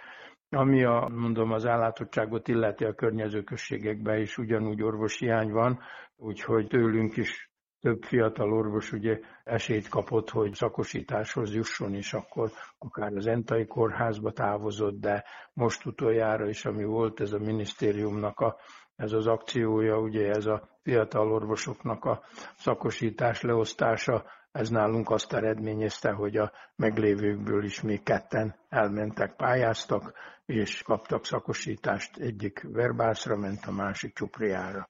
[0.50, 5.80] Ami a, mondom, az ellátottságot illeti a környező községekben is ugyanúgy orvoshiány van,
[6.16, 7.50] úgyhogy tőlünk is
[7.86, 14.30] több fiatal orvos ugye esélyt kapott, hogy szakosításhoz jusson, és akkor akár az Entai kórházba
[14.30, 18.56] távozott, de most utoljára is, ami volt ez a minisztériumnak a,
[18.96, 22.22] ez az akciója, ugye ez a fiatal orvosoknak a
[22.56, 30.12] szakosítás leosztása, ez nálunk azt eredményezte, hogy a meglévőkből is még ketten elmentek, pályáztak,
[30.46, 34.88] és kaptak szakosítást, egyik verbászra ment, a másik csupriára.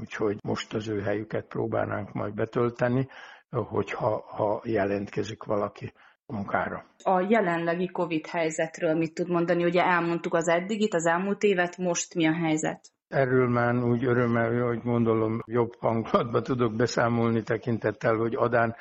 [0.00, 3.08] Úgyhogy most az ő helyüket próbálnánk majd betölteni,
[3.50, 5.92] hogyha ha jelentkezik valaki
[6.26, 6.84] munkára.
[7.02, 9.64] A jelenlegi COVID helyzetről mit tud mondani?
[9.64, 12.80] Ugye elmondtuk az eddigit, az elmúlt évet, most mi a helyzet?
[13.08, 18.74] Erről már úgy örömmel, hogy gondolom jobb hangulatban tudok beszámolni tekintettel, hogy Adán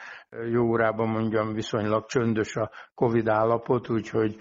[0.52, 4.36] jó órában mondjam viszonylag csöndös a Covid állapot, úgyhogy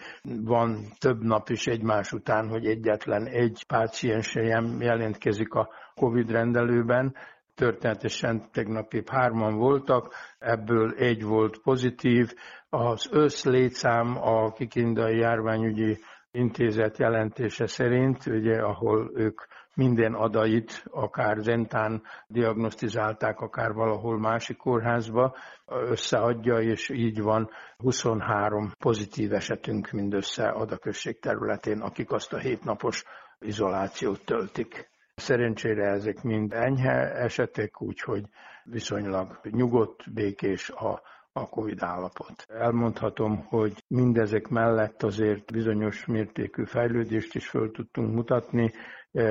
[0.45, 4.35] van több nap is egymás után, hogy egyetlen egy páciens
[4.78, 7.16] jelentkezik a Covid rendelőben,
[7.55, 12.32] történetesen tegnap épp hárman voltak, ebből egy volt pozitív.
[12.68, 15.99] Az összlétszám a kikindai járványügyi
[16.30, 19.41] intézet jelentése szerint, ugye, ahol ők
[19.74, 29.32] minden adait, akár zentán diagnosztizálták, akár valahol másik kórházba, összeadja, és így van 23 pozitív
[29.32, 33.04] esetünk mindössze adakösség területén, akik azt a hétnapos
[33.40, 34.90] izolációt töltik.
[35.14, 38.24] Szerencsére ezek mind enyhe esetek, úgyhogy
[38.64, 41.02] viszonylag nyugodt, békés a
[41.36, 42.46] a COVID állapot.
[42.48, 48.72] Elmondhatom, hogy mindezek mellett azért bizonyos mértékű fejlődést is föl tudtunk mutatni,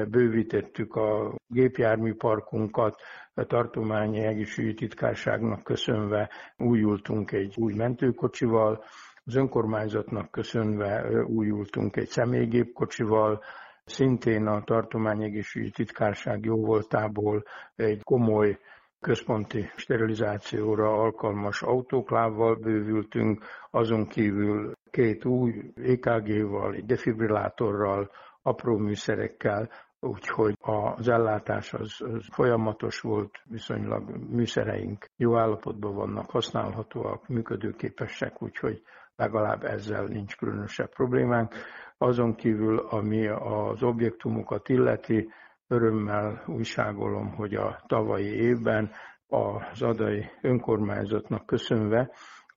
[0.10, 3.02] bővítettük a gépjárműparkunkat,
[3.34, 8.84] a tartományi egészségügyi titkárságnak köszönve újultunk egy új mentőkocsival,
[9.26, 13.44] az önkormányzatnak köszönve újultunk egy személygépkocsival,
[13.86, 17.44] Szintén a tartományi egészségügyi titkárság jóvoltából
[17.76, 18.60] egy komoly
[19.00, 28.12] központi sterilizációra alkalmas autóklávval bővültünk, azon kívül két új EKG-val, egy defibrillátorral,
[28.44, 29.70] apró műszerekkel,
[30.00, 38.82] úgyhogy az ellátás az, az folyamatos volt, viszonylag műszereink jó állapotban vannak, használhatóak, működőképesek, úgyhogy
[39.16, 41.54] legalább ezzel nincs különösebb problémánk.
[41.98, 45.30] Azon kívül, ami az objektumokat illeti,
[45.68, 48.92] örömmel újságolom, hogy a tavalyi évben
[49.28, 52.12] az adai önkormányzatnak köszönve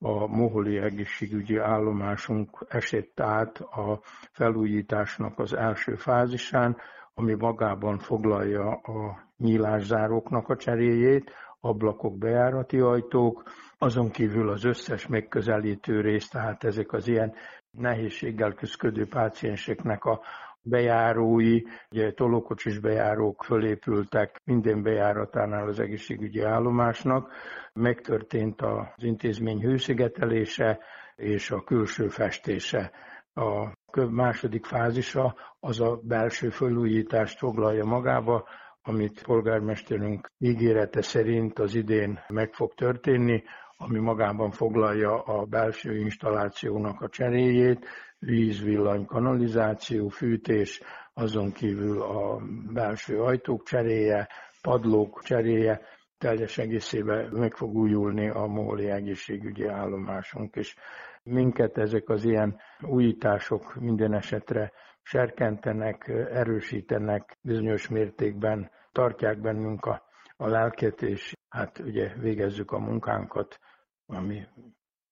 [0.07, 4.01] a moholi egészségügyi állomásunk esett át a
[4.33, 6.77] felújításnak az első fázisán,
[7.15, 11.31] ami magában foglalja a nyílászáróknak a cseréjét,
[11.61, 13.43] ablakok, bejárati ajtók,
[13.79, 17.35] azon kívül az összes megközelítő rész, tehát ezek az ilyen
[17.77, 20.20] nehézséggel küzdő pácienseknek a
[20.62, 27.33] bejárói, ugye tolókocsis bejárók fölépültek minden bejáratánál az egészségügyi állomásnak.
[27.72, 30.79] Megtörtént az intézmény hőszigetelése
[31.16, 32.91] és a külső festése.
[33.35, 33.72] A
[34.11, 38.49] második fázisa az a belső felújítást foglalja magába,
[38.83, 43.43] amit polgármesterünk ígérete szerint az idén meg fog történni,
[43.77, 47.87] ami magában foglalja a belső installációnak a cseréjét,
[48.18, 50.81] víz, villany, kanalizáció, fűtés,
[51.14, 52.41] azon kívül a
[52.72, 54.29] belső ajtók cseréje,
[54.62, 55.81] padlók cseréje,
[56.18, 60.77] teljes egészében meg fog újulni a Móli egészségügyi állomásunk, és
[61.22, 64.72] minket ezek az ilyen újítások minden esetre
[65.03, 70.03] serkentenek, erősítenek, bizonyos mértékben tartják bennünk a,
[70.37, 73.59] a lelket, és hát ugye végezzük a munkánkat,
[74.07, 74.47] ami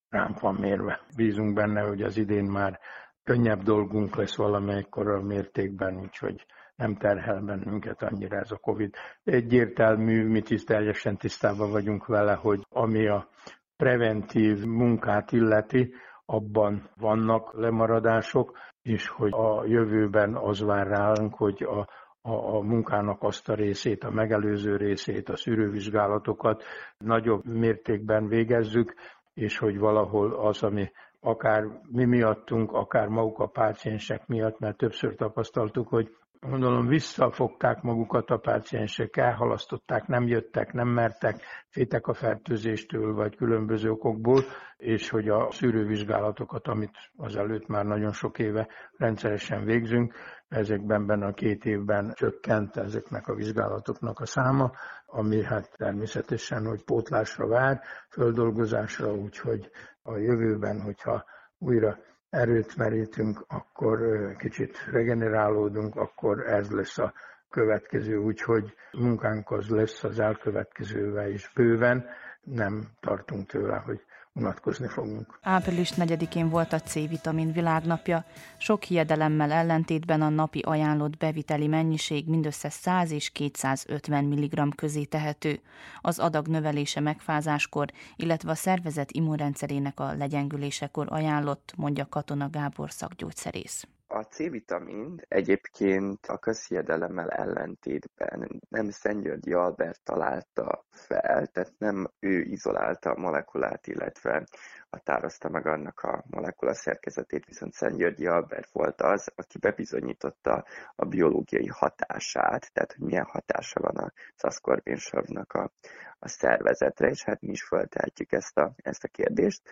[0.08, 1.00] ránk van mérve.
[1.16, 2.80] Bízunk benne, hogy az idén már
[3.22, 8.94] könnyebb dolgunk lesz valamelyikor a mértékben, úgyhogy nem terhel bennünket annyira ez a Covid.
[9.24, 13.28] Egyértelmű, mi is teljesen tisztában vagyunk vele, hogy ami a
[13.76, 21.88] preventív munkát illeti, abban vannak lemaradások, és hogy a jövőben az vár ránk, hogy a,
[22.26, 26.64] a, a munkának azt a részét, a megelőző részét, a szűrővizsgálatokat
[26.98, 28.94] nagyobb mértékben végezzük,
[29.34, 35.14] és hogy valahol az, ami akár mi miattunk, akár maguk a páciensek miatt, mert többször
[35.14, 43.14] tapasztaltuk, hogy gondolom visszafogták magukat a páciensek, elhalasztották, nem jöttek, nem mertek, féltek a fertőzéstől,
[43.14, 44.40] vagy különböző okokból,
[44.76, 50.14] és hogy a szűrővizsgálatokat, amit az előtt már nagyon sok éve rendszeresen végzünk,
[50.54, 54.72] ezekben benne a két évben csökkent ezeknek a vizsgálatoknak a száma,
[55.06, 59.70] ami hát természetesen, hogy pótlásra vár, földolgozásra, úgyhogy
[60.02, 61.24] a jövőben, hogyha
[61.58, 61.98] újra
[62.30, 63.98] erőt merítünk, akkor
[64.36, 67.12] kicsit regenerálódunk, akkor ez lesz a
[67.50, 72.06] következő, úgyhogy munkánk az lesz az elkövetkezővel is bőven,
[72.42, 74.04] nem tartunk tőle, hogy
[74.34, 75.38] unatkozni fogunk.
[75.42, 78.24] Április 4-én volt a C-vitamin világnapja.
[78.56, 85.60] Sok hiedelemmel ellentétben a napi ajánlott beviteli mennyiség mindössze 100 és 250 mg közé tehető.
[86.00, 93.86] Az adag növelése megfázáskor, illetve a szervezet immunrendszerének a legyengülésekor ajánlott, mondja Katona Gábor szakgyógyszerész.
[94.14, 103.10] A C-vitamin egyébként a közhiedelemmel ellentétben nem Szentgyörgyi Albert találta fel, tehát nem ő izolálta
[103.10, 104.46] a molekulát, illetve
[104.90, 111.68] határozta meg annak a molekula szerkezetét, viszont Szentgyörgyi Albert volt az, aki bebizonyította a biológiai
[111.68, 115.70] hatását, tehát hogy milyen hatása van a szaszkorbinsorvnak a,
[116.18, 119.62] a szervezetre, és hát mi is feltehetjük ezt a, ezt a kérdést.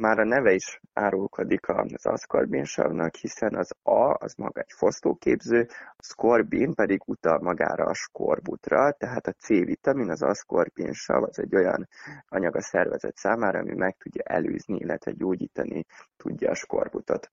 [0.00, 5.66] Már a neve is árulkodik az aszkorbinsavnak, hiszen az A az maga egy fosztóképző,
[5.96, 11.88] a szkorbin pedig utal magára a skorbutra, tehát a C-vitamin, az aszkorbinsav az egy olyan
[12.28, 15.84] anyag a szervezet számára, ami meg tudja előzni, illetve gyógyítani
[16.16, 17.30] tudja a skorbutot.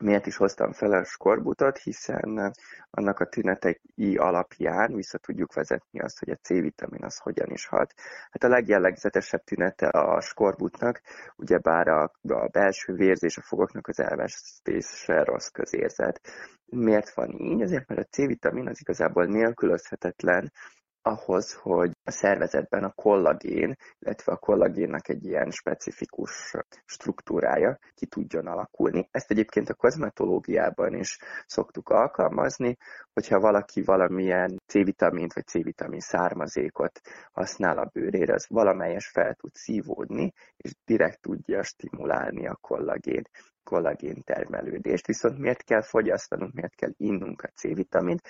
[0.00, 2.52] Miért is hoztam fel a skorbutot, hiszen
[2.90, 7.94] annak a tünetei alapján vissza tudjuk vezetni azt, hogy a C-vitamin az hogyan is hat.
[8.30, 11.00] Hát a legjellegzetesebb tünete a skorbutnak,
[11.36, 16.20] ugyebár a, a belső vérzés, a fogoknak az elvesztése rossz közérzet.
[16.66, 17.62] Miért van így?
[17.62, 20.52] Azért, mert a C-vitamin az igazából nélkülözhetetlen
[21.06, 26.54] ahhoz, hogy a szervezetben a kollagén, illetve a kollagénnak egy ilyen specifikus
[26.84, 29.08] struktúrája ki tudjon alakulni.
[29.10, 32.76] Ezt egyébként a kozmetológiában is szoktuk alkalmazni,
[33.12, 37.00] hogyha valaki valamilyen C-vitamint vagy C-vitamin származékot
[37.32, 43.22] használ a bőrére, az valamelyes fel tud szívódni, és direkt tudja stimulálni a kollagén
[43.66, 45.06] kollagén termelődést.
[45.06, 48.20] Viszont miért kell fogyasztanunk, miért kell innunk a C-vitamint?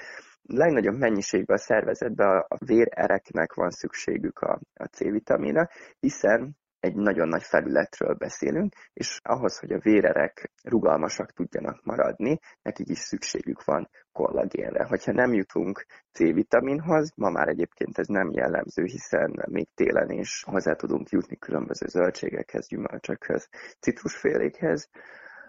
[0.46, 5.68] legnagyobb mennyiségben a szervezetben a vérereknek van szükségük a, a C-vitamina,
[6.00, 12.88] hiszen egy nagyon nagy felületről beszélünk, és ahhoz, hogy a vérerek rugalmasak tudjanak maradni, nekik
[12.88, 14.84] is szükségük van kollagénre.
[14.84, 20.74] Hogyha nem jutunk C-vitaminhoz, ma már egyébként ez nem jellemző, hiszen még télen is hozzá
[20.74, 23.48] tudunk jutni különböző zöldségekhez, gyümölcsökhöz,
[23.80, 24.88] citrusfélékhez,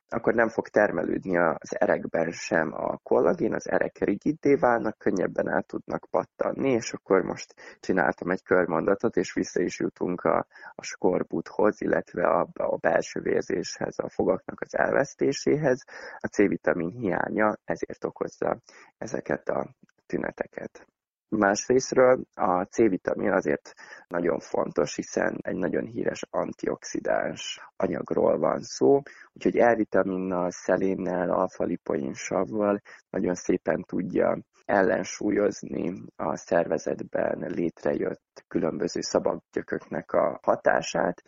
[0.09, 5.67] akkor nem fog termelődni az erekben sem a kollagén, az erek rigiddé válnak, könnyebben át
[5.67, 11.81] tudnak pattanni, és akkor most csináltam egy körmondatot, és vissza is jutunk a, a skorbuthoz,
[11.81, 15.83] illetve a, a belső vérzéshez, a fogaknak az elvesztéséhez.
[16.19, 18.57] A C-vitamin hiánya ezért okozza
[18.97, 20.87] ezeket a tüneteket.
[21.29, 23.73] Másrésztről a C-vitamin azért
[24.07, 29.01] nagyon fontos, hiszen egy nagyon híres antioxidáns anyagról van szó,
[29.33, 40.39] úgyhogy E-vitaminnal, szelénnel, alfa-lipoin savval nagyon szépen tudja ellensúlyozni a szervezetben létrejött különböző szabadgyököknek a
[40.41, 41.23] hatását.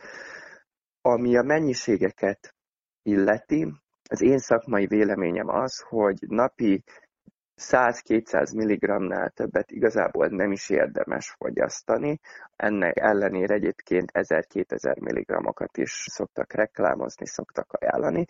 [1.01, 2.55] Ami a mennyiségeket
[3.01, 3.73] illeti,
[4.09, 6.83] az én szakmai véleményem az, hogy napi
[7.59, 12.19] 100-200 mg-nál többet igazából nem is érdemes fogyasztani.
[12.55, 18.25] Ennek ellenére egyébként 1000-2000 mg-okat is szoktak reklámozni, szoktak ajánlani.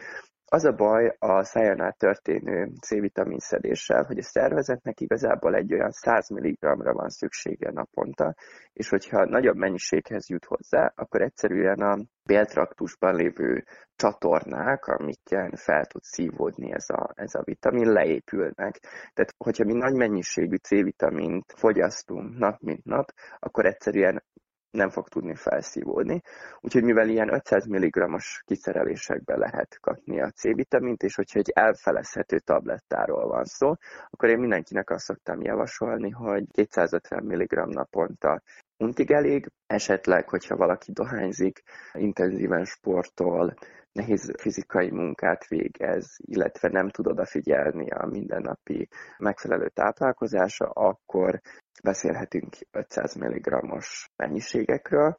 [0.52, 6.30] Az a baj a szájánál történő C-vitamin szedéssel, hogy a szervezetnek igazából egy olyan 100
[6.30, 8.36] mg-ra van szüksége naponta,
[8.74, 13.64] és hogyha nagyobb mennyiséghez jut hozzá, akkor egyszerűen a béltraktusban lévő
[13.96, 18.80] csatornák, amiken fel tud szívódni ez a, ez a vitamin, leépülnek.
[19.14, 24.24] Tehát, hogyha mi nagy mennyiségű C-vitamint fogyasztunk nap mint nap, akkor egyszerűen
[24.72, 26.22] nem fog tudni felszívódni.
[26.60, 33.28] Úgyhogy mivel ilyen 500 mg-os kiszerelésekbe lehet kapni a C-vitamint, és hogyha egy elfelezhető tablettáról
[33.28, 33.74] van szó,
[34.10, 38.42] akkor én mindenkinek azt szoktam javasolni, hogy 250 mg naponta
[38.80, 41.62] untig elég, esetleg, hogyha valaki dohányzik,
[41.94, 43.54] intenzíven sportol,
[43.92, 51.40] nehéz fizikai munkát végez, illetve nem tud odafigyelni a mindennapi megfelelő táplálkozása, akkor
[51.84, 55.16] beszélhetünk 500 mg-os mennyiségekről.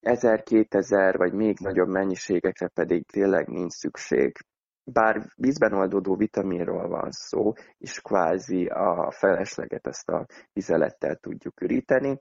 [0.00, 4.36] 1000-2000 vagy még nagyobb mennyiségekre pedig tényleg nincs szükség.
[4.84, 12.20] Bár vízben oldódó vitaminról van szó, és kvázi a felesleget ezt a vizelettel tudjuk üríteni,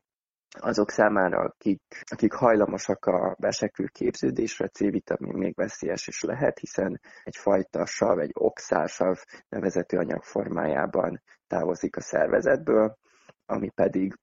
[0.59, 1.81] azok számára, akik,
[2.11, 9.17] akik hajlamosak a besekő képződésre, C-vitamin még veszélyes is lehet, hiszen egyfajta sav, egy oxálsav
[9.49, 12.97] nevezető anyag formájában távozik a szervezetből,
[13.45, 14.19] ami pedig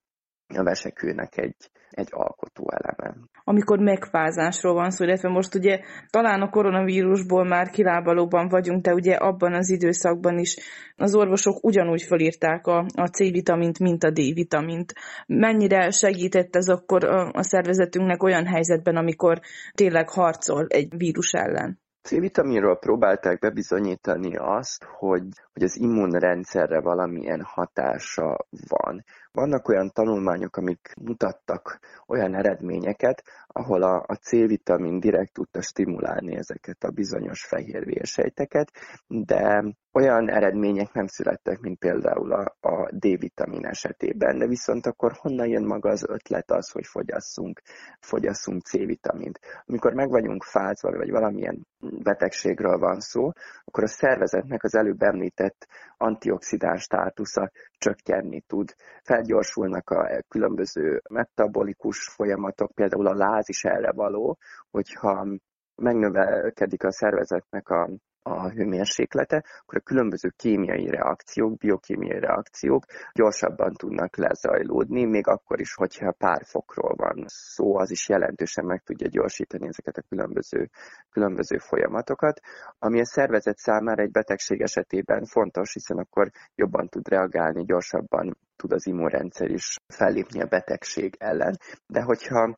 [0.57, 3.16] a vesekőnek egy, egy alkotó eleme.
[3.44, 5.80] Amikor megfázásról van szó, illetve most ugye
[6.11, 10.57] talán a koronavírusból már kilábalóban vagyunk, de ugye abban az időszakban is
[10.96, 14.92] az orvosok ugyanúgy felírták a, a C-vitamint, mint a D-vitamint.
[15.26, 19.40] Mennyire segített ez akkor a, a szervezetünknek olyan helyzetben, amikor
[19.72, 21.82] tényleg harcol egy vírus ellen?
[22.05, 28.36] C-vitaminról próbálták bebizonyítani azt, hogy, hogy az immunrendszerre valamilyen hatása
[28.68, 29.05] van.
[29.32, 36.84] Vannak olyan tanulmányok, amik mutattak olyan eredményeket, ahol a, a C-vitamin direkt tudta stimulálni ezeket
[36.84, 38.70] a bizonyos fehérvérsejteket,
[39.07, 39.64] de
[39.95, 45.64] olyan eredmények nem születtek, mint például a, a D-vitamin esetében, de viszont akkor honnan jön
[45.64, 47.61] maga az ötlet az, hogy fogyasszunk,
[48.01, 49.40] fogyasszunk C-vitamint.
[49.66, 53.30] Amikor meg vagyunk fázva, vagy valamilyen betegségről van szó,
[53.64, 55.66] akkor a szervezetnek az előbb említett
[55.97, 58.74] antioxidáns státusza csökkenni tud.
[59.03, 64.38] Felgyorsulnak a különböző metabolikus folyamatok, például a láz is erre való,
[64.70, 65.26] hogyha
[65.74, 67.90] megnövelkedik a szervezetnek a
[68.26, 75.74] a hőmérséklete, akkor a különböző kémiai reakciók, biokémiai reakciók gyorsabban tudnak lezajlódni, még akkor is,
[75.74, 80.70] hogyha pár fokról van szó, az is jelentősen meg tudja gyorsítani ezeket a különböző,
[81.10, 82.40] különböző folyamatokat,
[82.78, 88.72] ami a szervezet számára egy betegség esetében fontos, hiszen akkor jobban tud reagálni, gyorsabban tud
[88.72, 91.56] az immunrendszer is fellépni a betegség ellen.
[91.86, 92.56] De hogyha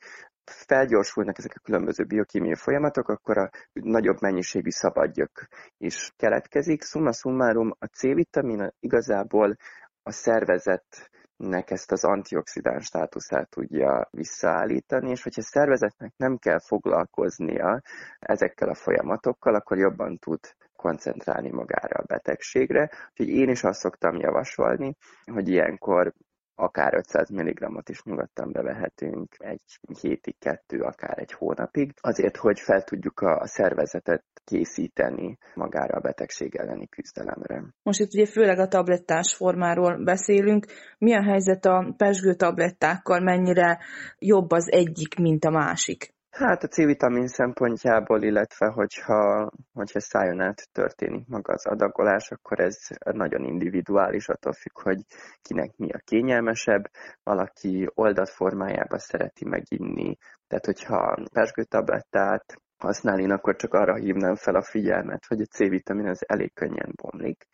[0.51, 6.83] felgyorsulnak ezek a különböző biokémiai folyamatok, akkor a nagyobb mennyiségű szabadgyök is keletkezik.
[6.83, 9.57] Summa summarum, a C-vitamin igazából
[10.03, 17.83] a szervezetnek ezt az antioxidáns státuszát tudja visszaállítani, és hogyha a szervezetnek nem kell foglalkoznia
[18.19, 20.41] ezekkel a folyamatokkal, akkor jobban tud
[20.77, 22.91] koncentrálni magára a betegségre.
[23.11, 24.97] Úgyhogy én is azt szoktam javasolni,
[25.33, 26.13] hogy ilyenkor
[26.57, 29.63] akár 500 mg-ot is nyugodtan bevehetünk egy
[30.01, 36.55] hétig, kettő, akár egy hónapig, azért, hogy fel tudjuk a szervezetet készíteni magára a betegség
[36.55, 37.65] elleni küzdelemre.
[37.83, 40.67] Most itt ugye főleg a tablettás formáról beszélünk.
[40.99, 43.79] Mi a helyzet a pesgő tablettákkal, mennyire
[44.19, 46.15] jobb az egyik, mint a másik?
[46.39, 52.77] Hát a C-vitamin szempontjából, illetve hogyha, hogyha szájon át történik maga az adagolás, akkor ez
[52.99, 55.05] nagyon individuális, attól függ, hogy
[55.43, 56.91] kinek mi a kényelmesebb.
[57.23, 60.17] Valaki oldat formájába szereti meginni,
[60.47, 66.07] tehát hogyha pesgőtablettát használ, én akkor csak arra hívnám fel a figyelmet, hogy a C-vitamin
[66.07, 67.47] az elég könnyen bomlik.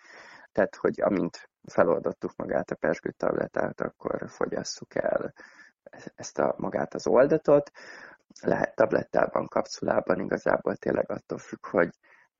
[0.52, 5.32] Tehát, hogy amint feloldottuk magát a pesgőtablettát, akkor fogyasszuk el
[6.14, 7.70] ezt a magát az oldatot
[8.40, 11.90] lehet tablettában, kapszulában, igazából tényleg attól függ, hogy,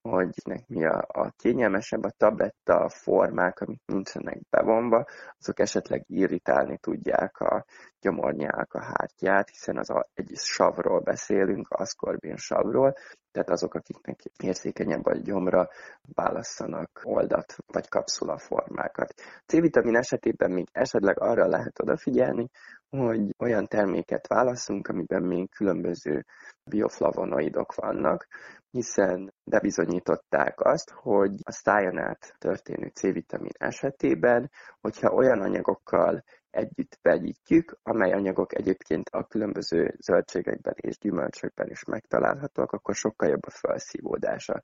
[0.02, 0.34] hogy
[0.66, 5.04] mi a, a kényelmesebb, a tabletta formák, amik nincsenek bevonva,
[5.38, 7.64] azok esetleg irritálni tudják a
[8.00, 12.94] gyomornyák a hátját, hiszen az a, egy savról beszélünk, aszkorbin savról,
[13.32, 15.68] tehát azok, akiknek érzékenyebb a gyomra,
[16.14, 19.14] válasszanak oldat vagy kapszula formákat.
[19.46, 22.48] C-vitamin esetében még esetleg arra lehet odafigyelni,
[22.88, 26.24] hogy olyan terméket válaszunk, amiben még különböző
[26.64, 28.26] bioflavonoidok vannak,
[28.70, 37.78] hiszen bebizonyították azt, hogy a szájon át történő C-vitamin esetében, hogyha olyan anyagokkal együtt vegyítjük,
[37.82, 44.62] amely anyagok egyébként a különböző zöldségekben és gyümölcsökben is megtalálhatóak, akkor sokkal jobb a felszívódása.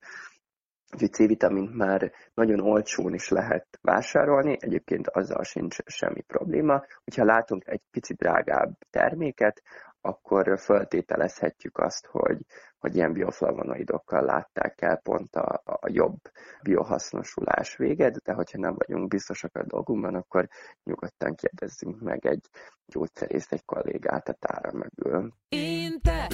[0.92, 6.82] Úgyhogy C-vitamint már nagyon olcsón is lehet vásárolni, egyébként azzal sincs semmi probléma.
[7.04, 9.62] Hogyha látunk egy picit drágább terméket,
[10.00, 12.44] akkor föltételezhetjük azt, hogy,
[12.78, 16.18] hogy ilyen bioflavonoidokkal látták el pont a, a jobb
[16.62, 20.48] biohasznosulás véget, de hogyha nem vagyunk biztosak a dolgunkban, akkor
[20.84, 22.46] nyugodtan kérdezzünk meg egy
[22.86, 25.32] gyógyszerészt, egy kollégát a tára mögül.
[25.48, 26.26] Én te!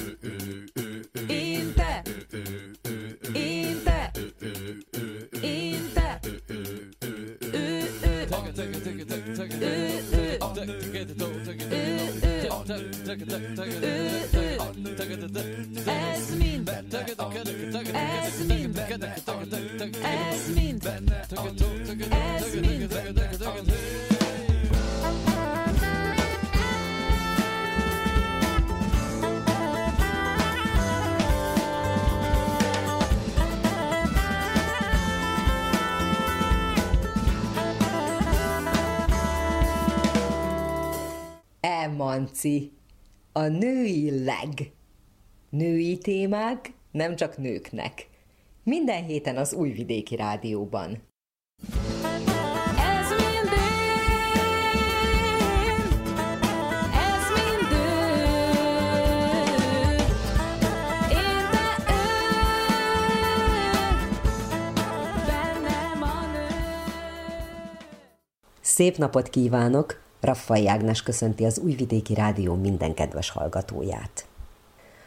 [1.27, 2.01] Én te!
[15.15, 15.37] Mind,
[15.87, 16.69] ez mind,
[17.93, 20.89] ez mind, ez mind.
[41.61, 42.71] Emanci
[43.31, 44.73] a női leg.
[45.57, 48.07] Női témák nem csak nőknek.
[48.63, 51.01] Minden héten az Újvidéki Rádióban.
[68.61, 70.01] Szép napot kívánok!
[70.19, 74.25] Raffai Ágnes köszönti az Újvidéki Rádió minden kedves hallgatóját.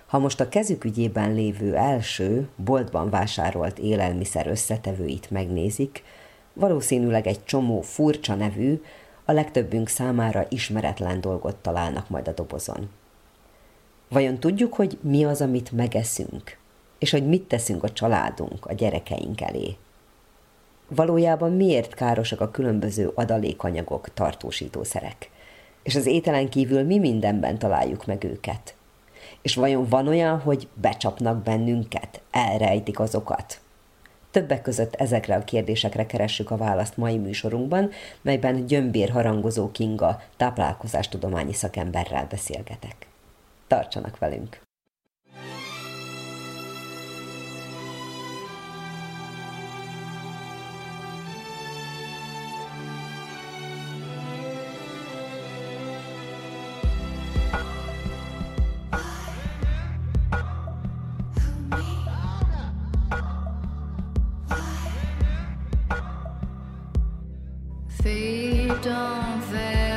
[0.09, 6.03] Ha most a kezük ügyében lévő első, boltban vásárolt élelmiszer összetevőit megnézik,
[6.53, 8.83] valószínűleg egy csomó furcsa nevű,
[9.25, 12.91] a legtöbbünk számára ismeretlen dolgot találnak majd a dobozon.
[14.09, 16.59] Vajon tudjuk, hogy mi az, amit megeszünk,
[16.99, 19.77] és hogy mit teszünk a családunk, a gyerekeink elé?
[20.89, 25.31] valójában miért károsak a különböző adalékanyagok, tartósítószerek?
[25.83, 28.75] És az ételen kívül mi mindenben találjuk meg őket?
[29.43, 33.61] És vajon van olyan, hogy becsapnak bennünket, elrejtik azokat?
[34.31, 37.91] Többek között ezekre a kérdésekre keressük a választ mai műsorunkban,
[38.23, 43.07] melyben Gyömbér harangozó Kinga táplálkozástudományi szakemberrel beszélgetek.
[43.67, 44.68] Tartsanak velünk!
[68.83, 69.88] don't fail.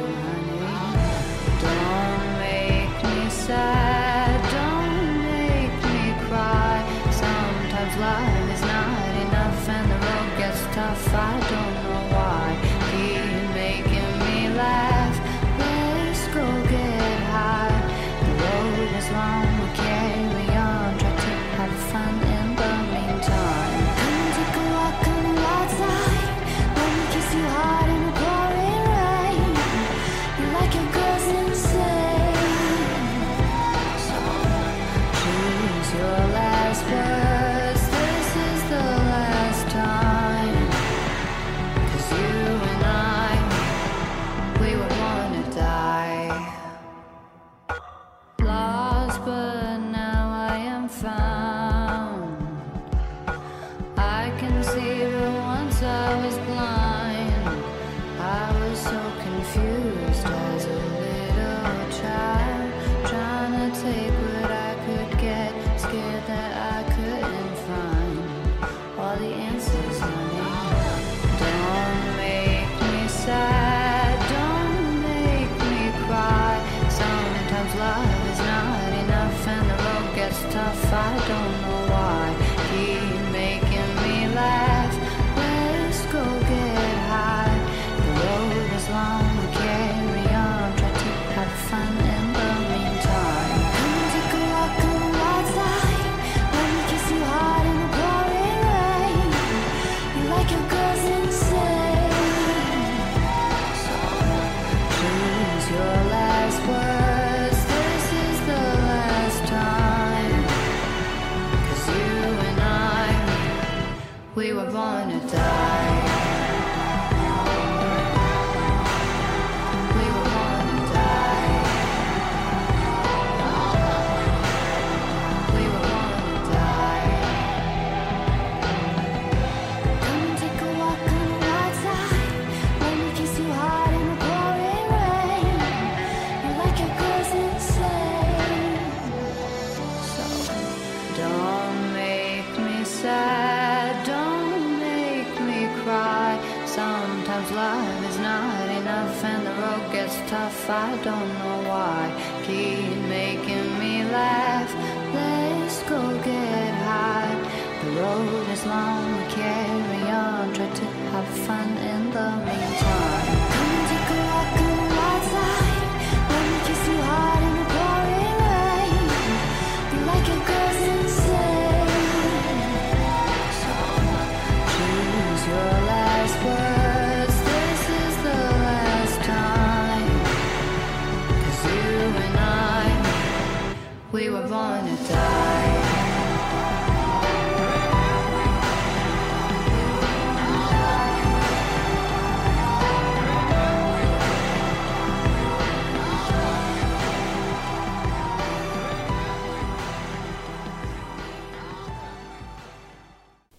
[0.00, 0.27] Thank you.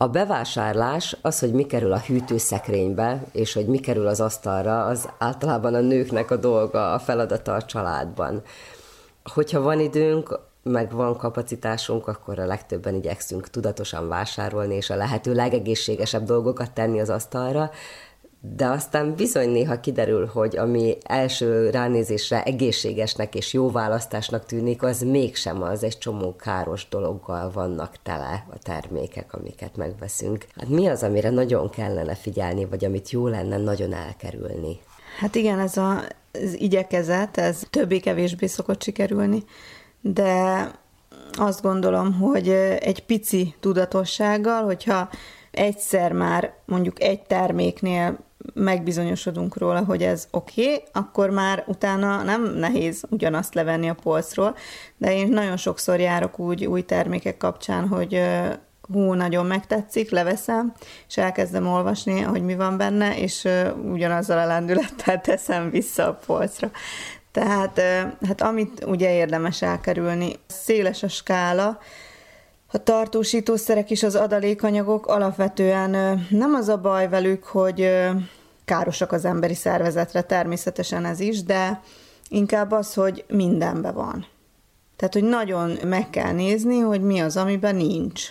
[0.02, 5.10] A bevásárlás, az, hogy mi kerül a hűtőszekrénybe, és hogy mi kerül az asztalra, az
[5.18, 8.41] általában a nőknek a dolga, a feladata a családban.
[9.24, 15.34] Hogyha van időnk, meg van kapacitásunk, akkor a legtöbben igyekszünk tudatosan vásárolni, és a lehető
[15.34, 17.72] legegészségesebb dolgokat tenni az asztalra,
[18.41, 25.01] de aztán bizony néha kiderül, hogy ami első ránézésre egészségesnek és jó választásnak tűnik, az
[25.01, 30.45] mégsem az, egy csomó káros dologgal vannak tele a termékek, amiket megveszünk.
[30.55, 34.79] Hát mi az, amire nagyon kellene figyelni, vagy amit jó lenne nagyon elkerülni?
[35.19, 39.43] Hát igen, ez a, az igyekezet, ez többé-kevésbé szokott sikerülni,
[40.01, 40.71] de
[41.31, 45.09] azt gondolom, hogy egy pici tudatossággal, hogyha
[45.51, 52.43] egyszer már mondjuk egy terméknél megbizonyosodunk róla, hogy ez oké, okay, akkor már utána nem
[52.43, 54.55] nehéz ugyanazt levenni a polcról,
[54.97, 58.21] de én nagyon sokszor járok úgy új termékek kapcsán, hogy
[58.93, 60.73] hú, nagyon megtetszik, leveszem,
[61.07, 63.47] és elkezdem olvasni, hogy mi van benne, és
[63.91, 66.71] ugyanazzal a lendülettel teszem vissza a polcra.
[67.31, 67.81] Tehát
[68.27, 71.79] hát amit ugye érdemes elkerülni, széles a skála,
[72.72, 77.89] a tartósítószerek és az adalékanyagok alapvetően nem az a baj velük, hogy
[78.65, 81.82] károsak az emberi szervezetre, természetesen ez is, de
[82.30, 84.26] inkább az, hogy mindenben van.
[84.95, 88.30] Tehát, hogy nagyon meg kell nézni, hogy mi az, amiben nincs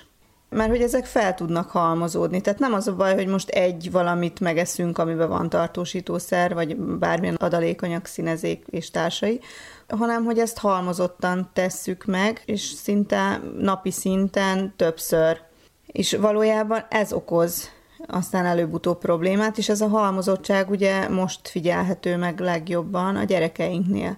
[0.50, 2.40] mert hogy ezek fel tudnak halmozódni.
[2.40, 7.34] Tehát nem az a baj, hogy most egy valamit megeszünk, amiben van tartósítószer, vagy bármilyen
[7.34, 9.40] adalékanyag, színezék és társai,
[9.88, 15.40] hanem hogy ezt halmozottan tesszük meg, és szinte napi szinten többször.
[15.86, 17.70] És valójában ez okoz
[18.06, 24.16] aztán előbb-utóbb problémát, és ez a halmozottság ugye most figyelhető meg legjobban a gyerekeinknél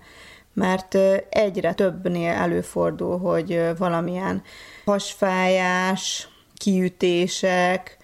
[0.60, 0.94] mert
[1.28, 4.42] egyre többnél előfordul, hogy valamilyen
[4.84, 7.96] hasfájás, kiütések,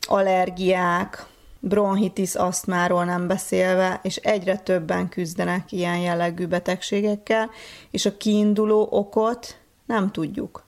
[0.00, 1.26] allergiák,
[1.60, 7.50] bronhitis asztmáról nem beszélve, és egyre többen küzdenek ilyen jellegű betegségekkel,
[7.90, 9.56] és a kiinduló okot
[9.86, 10.64] nem tudjuk.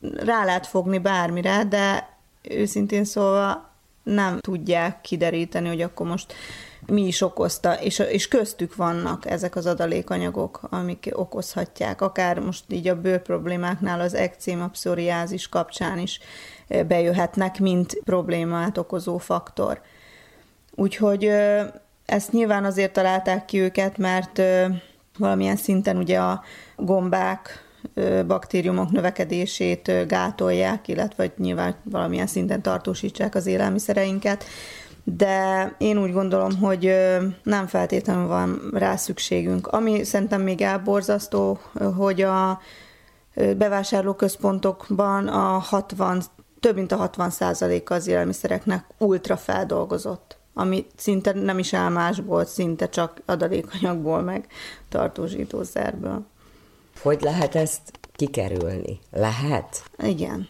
[0.00, 2.08] Rá lehet fogni bármire, de
[2.42, 3.70] őszintén szólva
[4.02, 6.34] nem tudják kideríteni, hogy akkor most
[6.86, 12.88] mi is okozta, és, és köztük vannak ezek az adalékanyagok, amik okozhatják, akár most így
[12.88, 16.20] a bőr problémáknál az ekcéma pszoriázis kapcsán is
[16.86, 19.80] bejöhetnek, mint problémát okozó faktor.
[20.74, 21.30] Úgyhogy
[22.06, 24.42] ezt nyilván azért találták ki őket, mert
[25.18, 26.42] valamilyen szinten ugye a
[26.76, 27.64] gombák,
[28.26, 34.44] baktériumok növekedését gátolják, illetve nyilván valamilyen szinten tartósítsák az élelmiszereinket,
[35.14, 36.94] de én úgy gondolom, hogy
[37.42, 39.66] nem feltétlenül van rá szükségünk.
[39.66, 41.58] Ami szerintem még elborzasztó,
[41.96, 42.60] hogy a
[43.56, 46.22] bevásárlóközpontokban a 60,
[46.60, 52.44] több mint a 60 százaléka az élelmiszereknek ultra feldolgozott ami szinte nem is áll másból,
[52.44, 54.46] szinte csak adalékanyagból, meg
[54.88, 56.24] tartósítószerből.
[57.02, 57.80] Hogy lehet ezt
[58.12, 58.98] kikerülni?
[59.10, 59.82] Lehet?
[59.98, 60.48] Igen.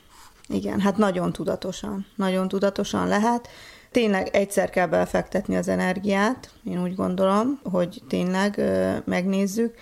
[0.49, 2.07] Igen, hát nagyon tudatosan.
[2.15, 3.49] Nagyon tudatosan lehet
[3.97, 8.61] tényleg egyszer kell belefektetni az energiát, én úgy gondolom, hogy tényleg
[9.05, 9.75] megnézzük,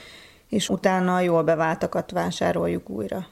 [0.49, 3.27] és utána jól beváltakat vásároljuk újra.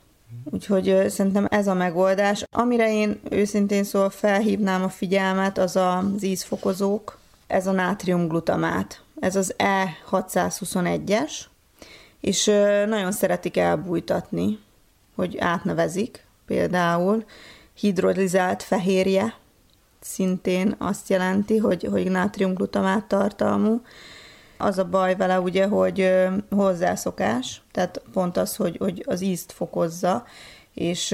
[0.44, 2.44] Úgyhogy szerintem ez a megoldás.
[2.50, 9.02] Amire én őszintén szóval felhívnám a figyelmet, az az ízfokozók, ez a nátriumglutamát.
[9.20, 11.32] Ez az E621-es,
[12.20, 12.44] és
[12.86, 14.58] nagyon szeretik elbújtatni,
[15.14, 17.24] hogy átnevezik, például
[17.74, 19.40] hidrolizált fehérje,
[20.04, 23.80] szintén azt jelenti, hogy, hogy nátriumglutamát tartalmú.
[24.58, 26.12] Az a baj vele ugye, hogy
[26.50, 30.24] hozzászokás, tehát pont az, hogy, hogy az ízt fokozza,
[30.74, 31.12] és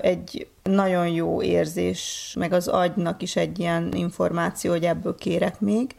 [0.00, 5.94] egy nagyon jó érzés, meg az agynak is egy ilyen információ, hogy ebből kérek még,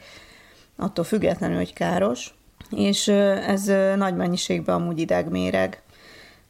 [0.76, 2.34] attól függetlenül, hogy káros,
[2.70, 3.66] és ez
[3.96, 5.82] nagy mennyiségben amúgy idegméreg.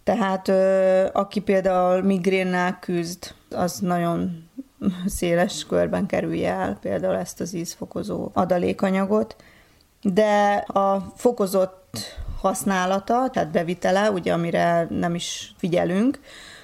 [0.04, 0.48] Tehát
[1.16, 4.50] aki például migrénnel küzd, az nagyon
[5.06, 9.36] széles körben kerülje el például ezt az ízfokozó adalékanyagot,
[10.02, 11.98] de a fokozott
[12.42, 16.20] használata, tehát bevitele, ugye amire nem is figyelünk,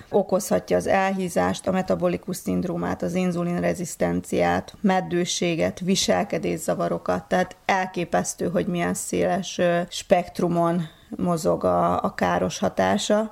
[0.09, 9.59] okozhatja az elhízást, a metabolikus szindrómát, az inzulinrezisztenciát, meddőséget, viselkedészavarokat, tehát elképesztő, hogy milyen széles
[9.89, 13.31] spektrumon mozog a, a káros hatása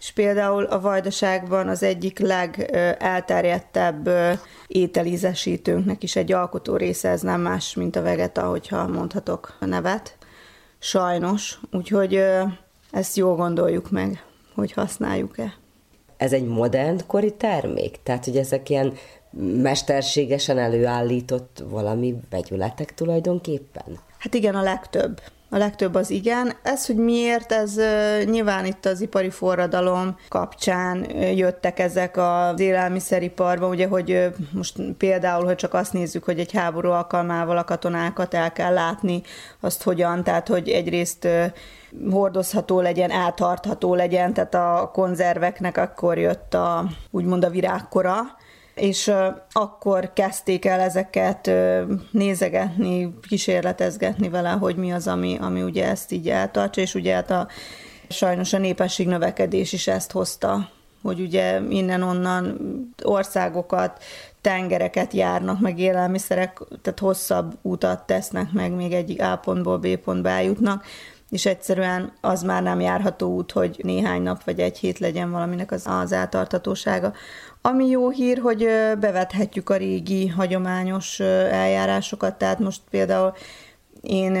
[0.00, 4.10] és például a vajdaságban az egyik legelterjedtebb
[4.66, 10.16] ételízesítőnknek is egy alkotó része, ez nem más, mint a vegeta, hogyha mondhatok a nevet.
[10.78, 12.22] Sajnos, úgyhogy
[12.90, 14.24] ezt jól gondoljuk meg,
[14.54, 15.54] hogy használjuk-e.
[16.16, 18.02] ez egy modern kori termék?
[18.02, 18.92] Tehát, hogy ezek ilyen
[19.62, 23.98] mesterségesen előállított valami vegyületek tulajdonképpen?
[24.18, 25.20] Hát igen, a legtöbb.
[25.52, 26.52] A legtöbb az igen.
[26.62, 27.80] Ez, hogy miért, ez
[28.24, 35.56] nyilván itt az ipari forradalom kapcsán jöttek ezek az élelmiszeriparba, ugye, hogy most például, hogy
[35.56, 39.22] csak azt nézzük, hogy egy háború alkalmával a katonákat el kell látni,
[39.60, 41.28] azt hogyan, tehát hogy egyrészt
[42.10, 48.16] hordozható legyen, eltartható legyen, tehát a konzerveknek akkor jött a, úgymond a virágkora,
[48.74, 49.12] és
[49.52, 51.50] akkor kezdték el ezeket
[52.10, 57.30] nézegetni, kísérletezgetni vele, hogy mi az, ami, ami ugye ezt így eltartsa, és ugye hát
[57.30, 57.48] a,
[58.08, 60.68] sajnos a népesség növekedés is ezt hozta,
[61.02, 62.58] hogy ugye innen-onnan
[63.02, 64.02] országokat,
[64.40, 70.28] tengereket járnak, meg élelmiszerek, tehát hosszabb utat tesznek meg, még egyik A pontból B pontba
[70.28, 70.84] eljutnak,
[71.30, 75.72] és egyszerűen az már nem járható út, hogy néhány nap vagy egy hét legyen valaminek
[75.72, 77.12] az, az eltartatósága.
[77.62, 78.68] Ami jó hír, hogy
[79.00, 83.32] bevethetjük a régi hagyományos eljárásokat, tehát most például
[84.00, 84.32] én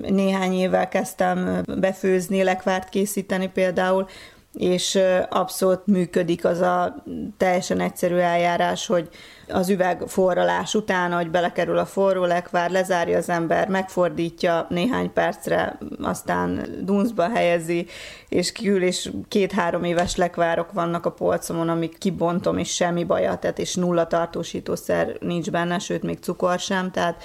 [0.00, 4.06] néhány évvel kezdtem befőzni, lekvárt készíteni például,
[4.52, 7.04] és abszolút működik az a
[7.36, 9.08] teljesen egyszerű eljárás, hogy
[9.52, 15.78] az üveg forralás után, hogy belekerül a forró lekvár, lezárja az ember, megfordítja néhány percre,
[16.02, 17.86] aztán dunszba helyezi,
[18.28, 23.58] és kiül, és két-három éves lekvárok vannak a polcomon, amik kibontom, és semmi baja, tehát
[23.58, 27.22] és nulla tartósítószer nincs benne, sőt, még cukor sem, tehát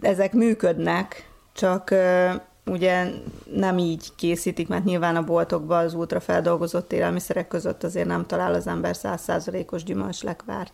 [0.00, 1.94] ezek működnek, csak
[2.66, 3.06] ugye
[3.54, 8.66] nem így készítik, mert nyilván a boltokban az ultrafeldolgozott élelmiszerek között azért nem talál az
[8.66, 10.72] ember százszázalékos gyümölcslekvárt.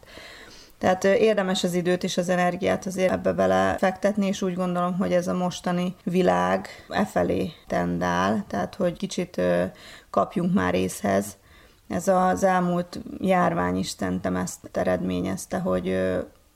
[0.83, 5.13] Tehát érdemes az időt és az energiát azért ebbe bele fektetni, és úgy gondolom, hogy
[5.13, 9.41] ez a mostani világ e felé tendál, tehát hogy kicsit
[10.11, 11.37] kapjunk már észhez.
[11.89, 15.99] Ez az elmúlt járvány is szerintem ezt eredményezte, hogy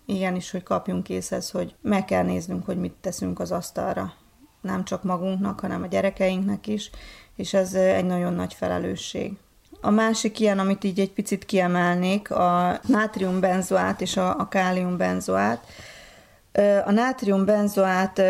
[0.06, 4.12] igenis, hogy kapjunk észhez, hogy meg kell néznünk, hogy mit teszünk az asztalra
[4.60, 6.90] nem csak magunknak, hanem a gyerekeinknek is,
[7.36, 9.36] és ez egy nagyon nagy felelősség.
[9.86, 15.60] A másik ilyen, amit így egy picit kiemelnék, a nátriumbenzoát és a, a káliumbenzoát.
[16.84, 18.22] A nátriumbenzoát,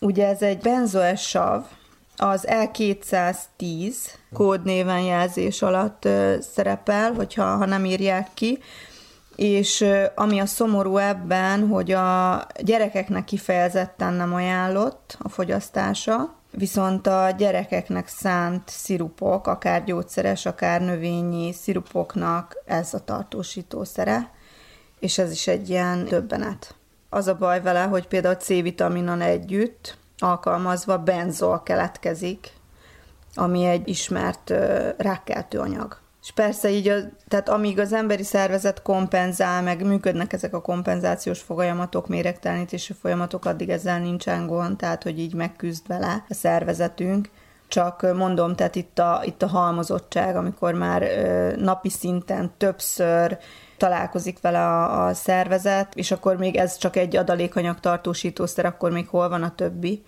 [0.00, 1.64] ugye ez egy benzoes sav,
[2.16, 3.94] az L210
[4.32, 6.08] kódnéven jelzés alatt
[6.54, 8.58] szerepel, hogyha ha nem írják ki,
[9.36, 9.84] és
[10.14, 18.08] ami a szomorú ebben, hogy a gyerekeknek kifejezetten nem ajánlott a fogyasztása, viszont a gyerekeknek
[18.08, 24.30] szánt szirupok, akár gyógyszeres, akár növényi szirupoknak ez a tartósítószere,
[24.98, 26.74] és ez is egy ilyen döbbenet.
[27.10, 32.52] Az a baj vele, hogy például C-vitaminon együtt alkalmazva benzol keletkezik,
[33.34, 34.50] ami egy ismert
[34.96, 36.03] rákkeltő anyag.
[36.24, 36.96] És persze így, a,
[37.28, 43.68] tehát amíg az emberi szervezet kompenzál, meg működnek ezek a kompenzációs folyamatok, méregtelenítési folyamatok, addig
[43.68, 47.30] ezzel nincsen gond, tehát hogy így megküzd vele a szervezetünk.
[47.68, 53.38] Csak mondom, tehát itt a, itt a halmozottság, amikor már ö, napi szinten többször
[53.76, 59.08] találkozik vele a, a szervezet, és akkor még ez csak egy adalékanyag tartósítószer, akkor még
[59.08, 60.02] hol van a többi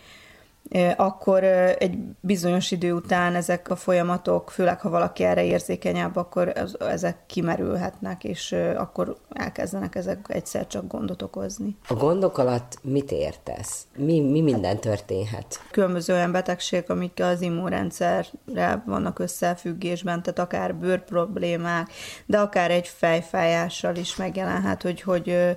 [0.96, 1.44] akkor
[1.78, 8.24] egy bizonyos idő után ezek a folyamatok, főleg ha valaki erre érzékenyebb, akkor ezek kimerülhetnek,
[8.24, 11.76] és akkor elkezdenek ezek egyszer csak gondot okozni.
[11.88, 13.86] A gondok alatt mit értesz?
[13.96, 15.60] Mi, mi minden történhet?
[15.70, 21.90] Különböző olyan betegségek, amik az immunrendszerre vannak összefüggésben, tehát akár bőr problémák,
[22.26, 25.56] de akár egy fejfájással is megjelenhet, hogy, hogy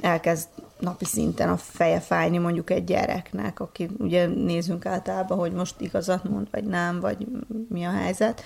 [0.00, 5.80] elkezd napi szinten a feje fájni mondjuk egy gyereknek, aki ugye nézünk általában, hogy most
[5.80, 7.26] igazat mond, vagy nem, vagy
[7.68, 8.42] mi a helyzet.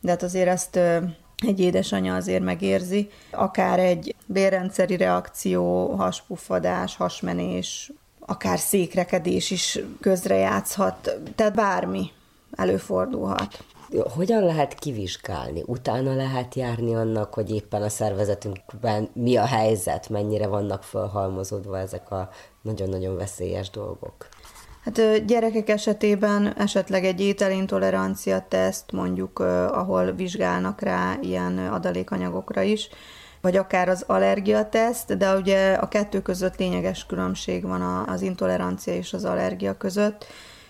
[0.00, 0.76] De hát azért ezt
[1.46, 3.10] egy édesanyja azért megérzi.
[3.30, 12.10] Akár egy bérrendszeri reakció, haspuffadás, hasmenés, akár székrekedés is közrejátszhat, tehát bármi
[12.56, 13.64] előfordulhat
[14.14, 15.62] hogyan lehet kivizsgálni?
[15.66, 22.10] Utána lehet járni annak, hogy éppen a szervezetünkben mi a helyzet, mennyire vannak felhalmozódva ezek
[22.10, 22.28] a
[22.62, 24.28] nagyon-nagyon veszélyes dolgok?
[24.84, 32.88] Hát gyerekek esetében esetleg egy ételintolerancia teszt, mondjuk, ahol vizsgálnak rá ilyen adalékanyagokra is,
[33.40, 39.12] vagy akár az allergiateszt, de ugye a kettő között lényeges különbség van az intolerancia és
[39.12, 40.26] az allergia között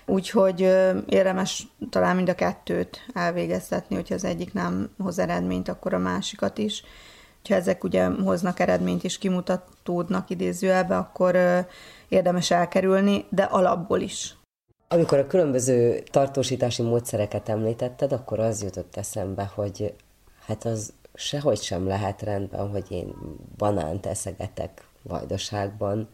[0.07, 0.61] Úgyhogy
[1.07, 6.59] érdemes talán mind a kettőt elvégeztetni, hogyha az egyik nem hoz eredményt, akkor a másikat
[6.59, 6.85] is.
[7.49, 11.37] Ha ezek ugye hoznak eredményt és kimutatódnak idézőjelbe, akkor
[12.09, 14.37] érdemes elkerülni, de alapból is.
[14.89, 19.95] Amikor a különböző tartósítási módszereket említetted, akkor az jutott eszembe, hogy
[20.47, 23.15] hát az sehogy sem lehet rendben, hogy én
[23.57, 26.09] banánt eszegetek vajdaságban,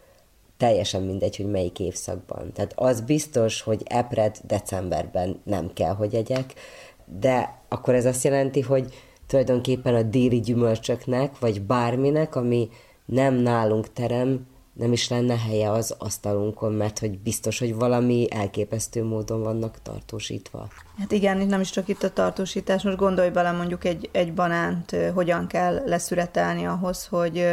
[0.61, 2.53] teljesen mindegy, hogy melyik évszakban.
[2.53, 6.55] Tehát az biztos, hogy epred decemberben nem kell, hogy egyek,
[7.21, 8.95] de akkor ez azt jelenti, hogy
[9.27, 12.69] tulajdonképpen a déli gyümölcsöknek, vagy bárminek, ami
[13.05, 19.05] nem nálunk terem, nem is lenne helye az asztalunkon, mert hogy biztos, hogy valami elképesztő
[19.05, 20.69] módon vannak tartósítva.
[20.99, 24.97] Hát igen, nem is csak itt a tartósítás, most gondolj bele mondjuk egy, egy banánt,
[25.15, 27.47] hogyan kell leszüretelni ahhoz, hogy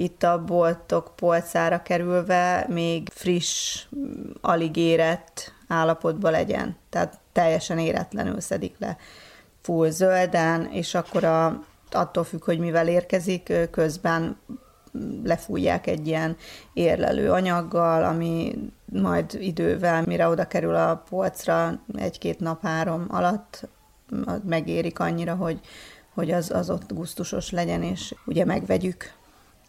[0.00, 3.82] itt a boltok polcára kerülve még friss,
[4.40, 6.76] alig érett állapotban legyen.
[6.90, 8.96] Tehát teljesen éretlenül szedik le
[9.60, 14.36] full zölden, és akkor a, attól függ, hogy mivel érkezik, közben
[15.24, 16.36] lefújják egy ilyen
[16.72, 23.68] érlelő anyaggal, ami majd idővel, mire oda kerül a polcra, egy-két nap, három alatt
[24.44, 25.60] megérik annyira, hogy,
[26.14, 29.18] hogy az, az ott gusztusos legyen, és ugye megvegyük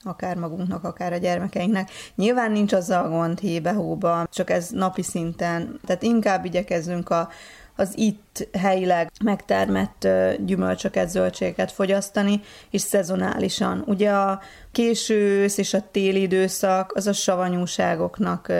[0.03, 1.89] akár magunknak, akár a gyermekeinknek.
[2.15, 7.29] Nyilván nincs azzal gond hébe-hóba, csak ez napi szinten, tehát inkább igyekezzünk a,
[7.75, 10.07] az itt helyileg megtermett
[10.45, 13.83] gyümölcsöket, zöldségeket fogyasztani, és szezonálisan.
[13.85, 14.41] Ugye a
[14.71, 18.53] késő ősz és a téli időszak az a savanyúságoknak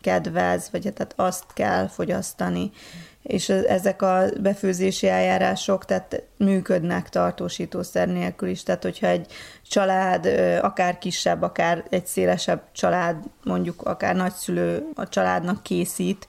[0.00, 2.70] kedvez, vagy tehát azt kell fogyasztani
[3.28, 8.62] és ezek a befőzési eljárások tehát működnek tartósítószer nélkül is.
[8.62, 10.26] Tehát, hogyha egy család,
[10.62, 16.28] akár kisebb, akár egy szélesebb család, mondjuk akár nagyszülő a családnak készít,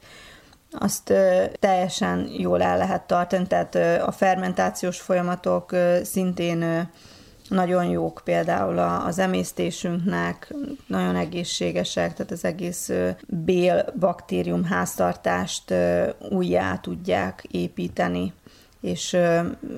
[0.72, 1.14] azt
[1.60, 6.90] teljesen jól el lehet tartani, tehát a fermentációs folyamatok szintén
[7.50, 10.54] nagyon jók például az emésztésünknek,
[10.88, 12.92] nagyon egészségesek, tehát az egész
[13.28, 15.74] bél baktérium háztartást
[16.30, 18.34] újjá tudják építeni
[18.82, 19.14] és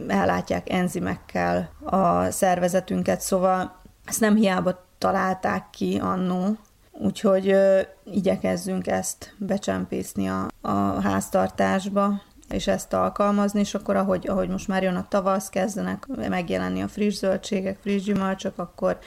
[0.08, 6.58] ellátják enzimekkel a szervezetünket, szóval ezt nem hiába találták ki annó,
[6.92, 12.22] úgyhogy ö, igyekezzünk ezt becsempészni a, a háztartásba,
[12.52, 16.88] és ezt alkalmazni, és akkor ahogy, ahogy most már jön a tavasz, kezdenek megjelenni a
[16.88, 19.00] friss zöldségek, friss gyümölcsök, akkor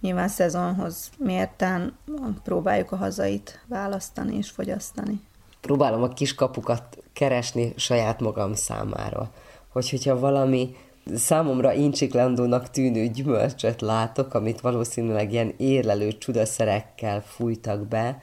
[0.00, 1.96] nyilván szezonhoz mérten
[2.42, 5.20] próbáljuk a hazait választani és fogyasztani.
[5.60, 9.30] Próbálom a kis kapukat keresni saját magam számára.
[9.68, 10.76] Hogy, hogyha valami
[11.14, 18.22] számomra incsiklandónak tűnő gyümölcsöt látok, amit valószínűleg ilyen érlelő csudaszerekkel fújtak be,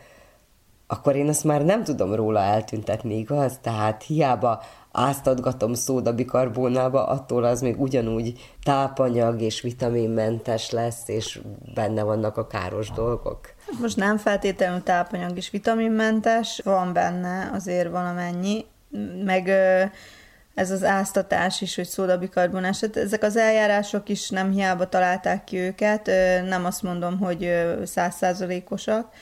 [0.91, 3.59] akkor én azt már nem tudom róla eltüntetni, igaz?
[3.61, 11.39] Tehát hiába áztatgatom szódabikarbónába, attól az még ugyanúgy tápanyag és vitaminmentes lesz, és
[11.73, 13.39] benne vannak a káros dolgok.
[13.81, 18.65] Most nem feltétlenül tápanyag és vitaminmentes, van benne azért valamennyi,
[19.25, 19.49] meg
[20.53, 22.79] ez az áztatás is, hogy szódabikarbonás.
[22.79, 26.11] Hát ezek az eljárások is nem hiába találták ki őket,
[26.47, 27.49] nem azt mondom, hogy
[27.83, 29.13] százszázalékosak,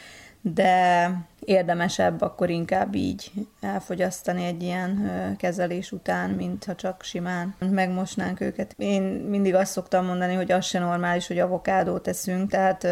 [0.54, 3.32] de érdemesebb akkor inkább így
[3.62, 8.74] elfogyasztani egy ilyen kezelés után, mint ha csak simán megmosnánk őket.
[8.78, 12.88] Én mindig azt szoktam mondani, hogy az se normális, hogy avokádót teszünk, tehát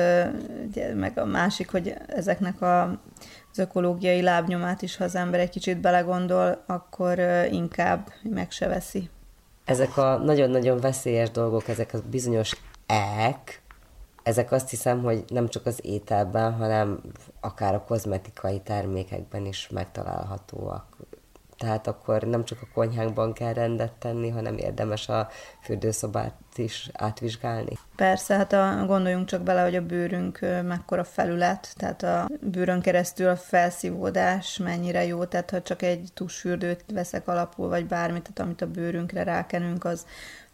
[0.96, 3.00] meg a másik, hogy ezeknek a
[3.52, 7.20] az ökológiai lábnyomát is, ha az ember egy kicsit belegondol, akkor
[7.52, 9.10] inkább meg se veszi.
[9.66, 13.62] Ezek a nagyon-nagyon veszélyes dolgok, ezek a bizonyos ek,
[14.26, 17.02] ezek azt hiszem, hogy nem csak az ételben, hanem
[17.40, 20.98] akár a kozmetikai termékekben is megtalálhatóak.
[21.58, 25.30] Tehát akkor nem csak a konyhánkban kell rendet tenni, hanem érdemes a
[25.62, 27.78] fürdőszobát is átvizsgálni.
[27.96, 33.28] Persze, hát a, gondoljunk csak bele, hogy a bőrünk mekkora felület, tehát a bőrön keresztül
[33.28, 38.62] a felszívódás mennyire jó, tehát ha csak egy tusfürdőt veszek alapul, vagy bármit, tehát amit
[38.62, 40.06] a bőrünkre rákenünk, az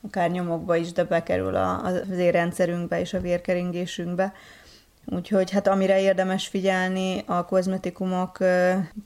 [0.02, 4.34] akár nyomokba is, de bekerül a, az érrendszerünkbe és a vérkeringésünkbe.
[5.06, 8.38] Úgyhogy hát amire érdemes figyelni a kozmetikumok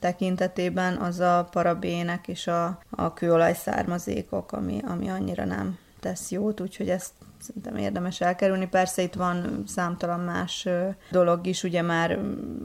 [0.00, 6.60] tekintetében, az a parabének és a, a kőolaj származékok, ami, ami annyira nem tesz jót,
[6.60, 7.12] úgyhogy ezt
[7.46, 8.68] szerintem érdemes elkerülni.
[8.68, 10.68] Persze itt van számtalan más
[11.10, 12.18] dolog is, ugye már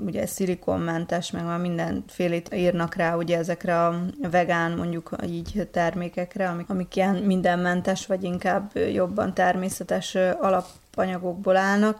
[0.06, 6.70] ugye szilikonmentes, meg már mindenfélét írnak rá ugye ezekre a vegán mondjuk így termékekre, amik,
[6.70, 12.00] amik ilyen mindenmentes, vagy inkább jobban természetes alapanyagokból állnak.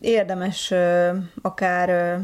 [0.00, 0.72] Érdemes
[1.42, 2.18] akár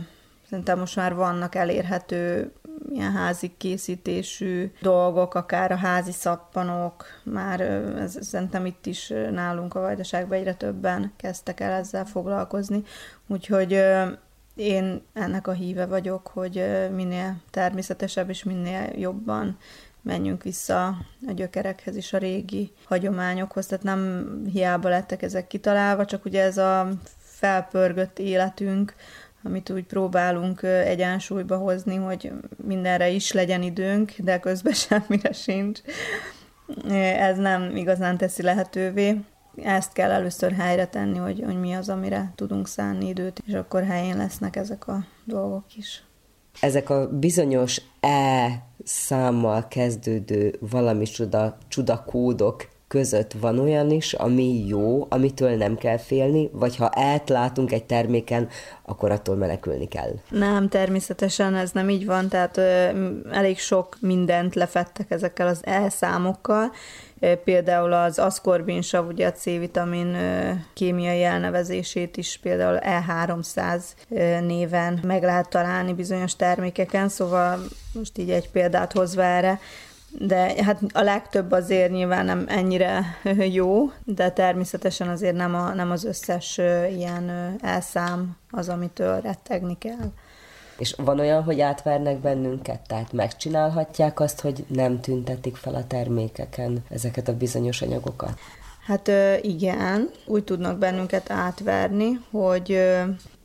[0.48, 2.52] Szerintem most már vannak elérhető
[2.92, 9.80] ilyen házi készítésű dolgok, akár a házi szappanok, már ez, szerintem itt is nálunk a
[9.80, 12.82] Vajdaságban egyre többen kezdtek el ezzel foglalkozni,
[13.26, 13.82] úgyhogy
[14.54, 16.64] én ennek a híve vagyok, hogy
[16.94, 19.58] minél természetesebb és minél jobban
[20.02, 20.86] menjünk vissza
[21.26, 26.58] a gyökerekhez is, a régi hagyományokhoz, tehát nem hiába lettek ezek kitalálva, csak ugye ez
[26.58, 26.88] a
[27.18, 28.94] felpörgött életünk,
[29.46, 32.32] amit úgy próbálunk egyensúlyba hozni, hogy
[32.64, 35.80] mindenre is legyen időnk, de közben semmire sincs.
[37.18, 39.16] Ez nem igazán teszi lehetővé.
[39.62, 43.84] Ezt kell először helyre tenni, hogy, hogy mi az, amire tudunk szánni időt, és akkor
[43.84, 46.04] helyén lesznek ezek a dolgok is.
[46.60, 55.06] Ezek a bizonyos E számmal kezdődő valami csuda, csudakódok között van olyan is, ami jó,
[55.08, 56.90] amitől nem kell félni, vagy ha
[57.26, 58.48] látunk egy terméken,
[58.82, 60.12] akkor attól menekülni kell.
[60.30, 62.88] Nem, természetesen ez nem így van, tehát ö,
[63.30, 66.70] elég sok mindent lefettek ezekkel az elszámokkal,
[67.44, 70.16] Például az aszkorbinsav, ugye a C-vitamin
[70.74, 73.82] kémiai elnevezését is például E300
[74.40, 77.58] néven meg lehet találni bizonyos termékeken, szóval
[77.92, 79.60] most így egy példát hozva erre,
[80.18, 83.04] de hát a legtöbb azért nyilván nem ennyire
[83.58, 86.58] jó, de természetesen azért nem, a, nem az összes
[86.90, 90.12] ilyen elszám az, amitől rettegni kell.
[90.78, 96.84] És van olyan, hogy átvernek bennünket, tehát megcsinálhatják azt, hogy nem tüntetik fel a termékeken
[96.90, 98.38] ezeket a bizonyos anyagokat?
[98.86, 99.10] Hát
[99.42, 102.66] igen, úgy tudnak bennünket átverni, hogy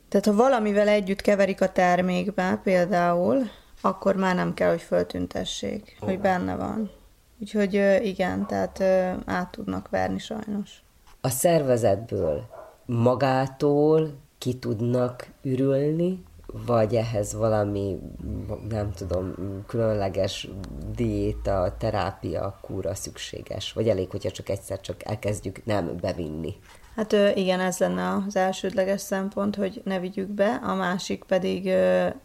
[0.09, 3.49] tehát ha valamivel együtt keverik a termékbe például,
[3.81, 6.07] akkor már nem kell, hogy föltüntessék, oh.
[6.07, 6.91] hogy benne van.
[7.39, 8.81] Úgyhogy igen, tehát
[9.25, 10.83] át tudnak verni sajnos.
[11.21, 12.43] A szervezetből
[12.85, 16.23] magától ki tudnak ürülni,
[16.65, 17.99] vagy ehhez valami,
[18.69, 19.33] nem tudom,
[19.67, 20.49] különleges
[20.95, 23.73] diéta, terápia, kúra szükséges?
[23.73, 26.55] Vagy elég, hogyha csak egyszer csak elkezdjük nem bevinni?
[26.95, 31.67] Hát igen, ez lenne az elsődleges szempont, hogy ne vigyük be, a másik pedig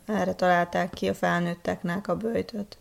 [0.07, 2.79] erre találták ki a felnőtteknek a bőjtöt.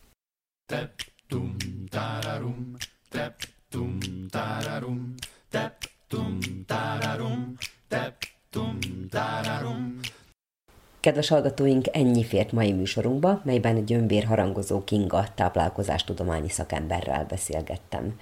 [0.66, 0.92] Tep,
[1.28, 1.56] tum,
[1.90, 2.72] tararum,
[3.10, 3.36] tep,
[3.70, 3.98] tum,
[4.30, 5.14] tararum,
[5.50, 7.54] tep, tum, tararum,
[7.88, 8.16] tep,
[8.50, 8.78] tum,
[9.10, 10.00] tararum.
[11.00, 18.20] Kedves hallgatóink, ennyi fért mai műsorunkba, melyben gyömbér harangozó Kinga táplálkozástudományi szakemberrel beszélgettem.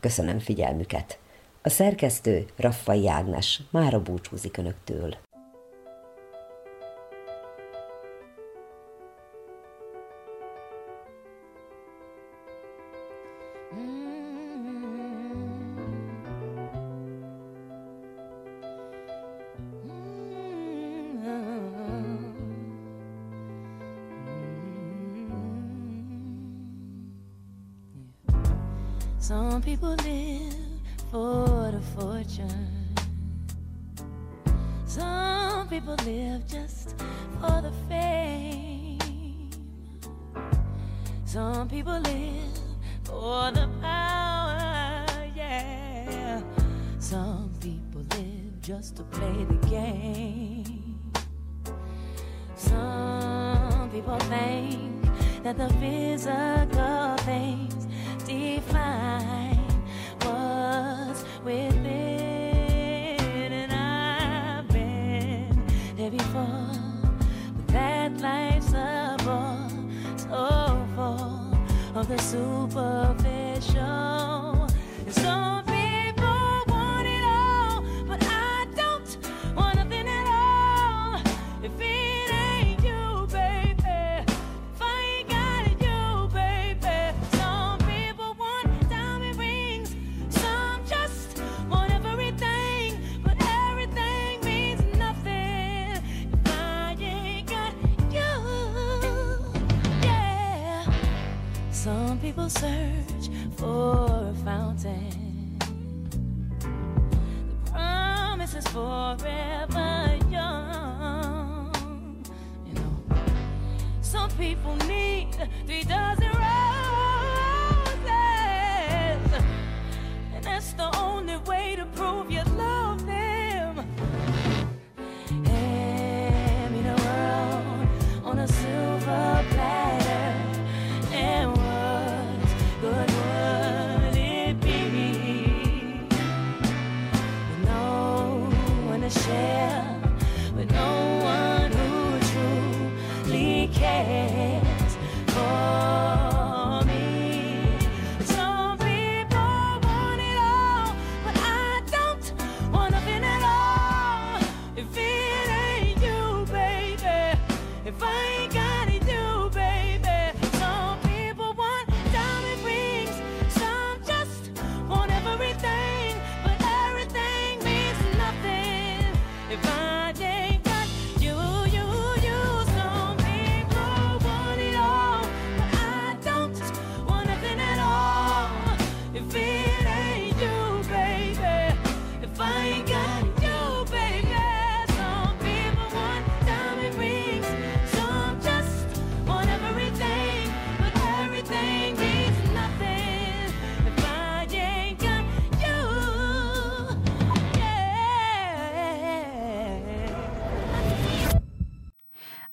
[0.00, 1.18] Köszönöm figyelmüket!
[1.62, 5.16] A szerkesztő Raffai Ágnes mára búcsúzik Önöktől.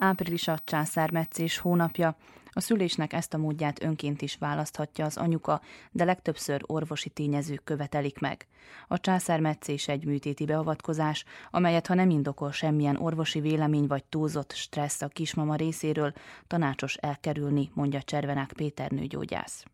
[0.10, 2.16] Április a császármetszés hónapja,
[2.52, 5.62] a szülésnek ezt a módját önként is választhatja az anyuka,
[5.92, 8.48] de legtöbbször orvosi tényezők követelik meg.
[8.88, 15.02] A császármetszés egy műtéti beavatkozás, amelyet ha nem indokol semmilyen orvosi vélemény vagy túlzott stressz
[15.02, 16.14] a kismama részéről,
[16.48, 19.66] tanácsos elkerülni, mondja Cservenák Péter nőgyógyász.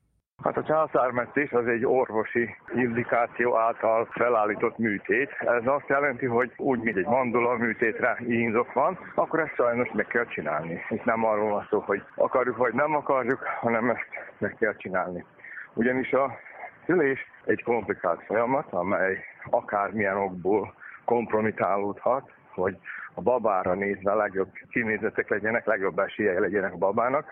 [0.44, 5.30] Hát a császármetszés az egy orvosi indikáció által felállított műtét.
[5.40, 10.08] Ez azt jelenti, hogy úgy, mint egy mandula műtétre indok van, akkor ezt sajnos meg
[10.08, 10.82] kell csinálni.
[10.90, 14.08] Itt nem arról van szó, hogy akarjuk vagy nem akarjuk, hanem ezt
[14.38, 15.26] meg kell csinálni.
[15.74, 16.38] Ugyanis a
[16.86, 20.74] szülés egy komplikált folyamat, amely akármilyen okból
[21.06, 22.78] kompromitálódhat, hogy
[23.14, 27.32] a babára nézve legjobb kinézetek legyenek, legjobb esélye legyenek a babának,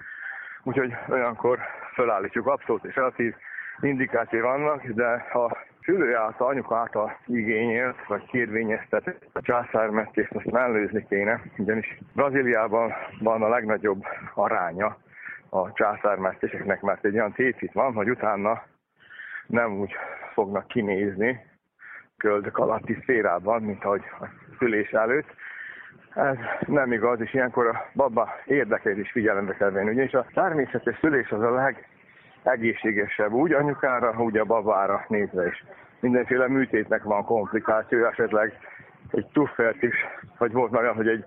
[0.64, 1.60] Úgyhogy olyankor
[1.94, 3.36] felállítjuk abszolút és relatív
[3.82, 11.06] indikáció vannak, de a szülő által, anyuka által igényelt, vagy kérvényeztetett a császármetést azt mellőzni
[11.10, 14.04] kéne, ugyanis Brazíliában van a legnagyobb
[14.34, 14.98] aránya
[15.50, 18.64] a császármetéseknek, mert egy olyan tétit van, hogy utána
[19.48, 19.92] nem úgy
[20.34, 21.52] fognak kinézni
[22.18, 24.26] köldök alatti szférában, mint ahogy a
[24.58, 25.36] szülés előtt,
[26.16, 26.36] ez
[26.68, 29.90] nem igaz, és ilyenkor a baba érdekeit is figyelembe kell venni.
[29.90, 31.74] Ugyanis a természetes szülés az a
[32.44, 35.64] legegészségesebb, úgy anyukára, úgy a babára nézve is.
[36.00, 38.54] Mindenféle műtétnek van komplikáció, esetleg
[39.12, 39.96] egy tuffert is,
[40.38, 41.26] vagy volt olyan, hogy egy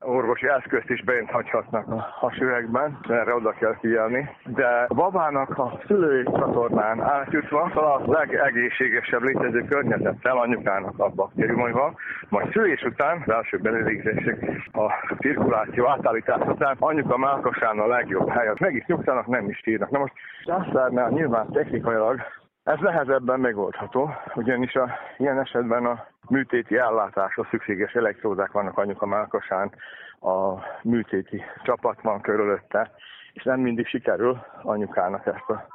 [0.00, 4.30] orvosi eszközt is bent a hasüvegben, erre oda kell figyelni.
[4.44, 11.98] De a babának a szülői csatornán átjutva a legegészségesebb létező környezettel anyukának a baktériumaival,
[12.28, 18.52] majd szülés után, az első belőlegzések, a cirkuláció átállítás után anyuka melkasán a legjobb hely.
[18.58, 19.90] Meg is nyugtanak, nem is írnak.
[19.90, 20.12] Na most
[20.44, 22.20] Császárnál nyilván technikailag
[22.66, 29.72] ez nehezebben megoldható, ugyanis a, ilyen esetben a műtéti ellátásra szükséges elektródák vannak anyuka melkasán,
[30.20, 32.90] a műtéti csapat van körülötte,
[33.32, 35.66] és nem mindig sikerül anyukának ezt a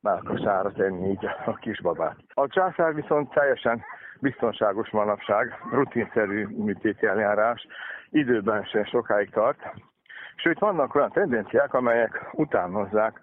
[0.00, 2.16] melkasára tenni így a kisbabát.
[2.34, 3.82] A császár viszont teljesen
[4.20, 7.66] biztonságos manapság, rutinszerű műtéti eljárás,
[8.10, 9.58] időben sem sokáig tart.
[10.36, 13.20] Sőt, vannak olyan tendenciák, amelyek utánozzák,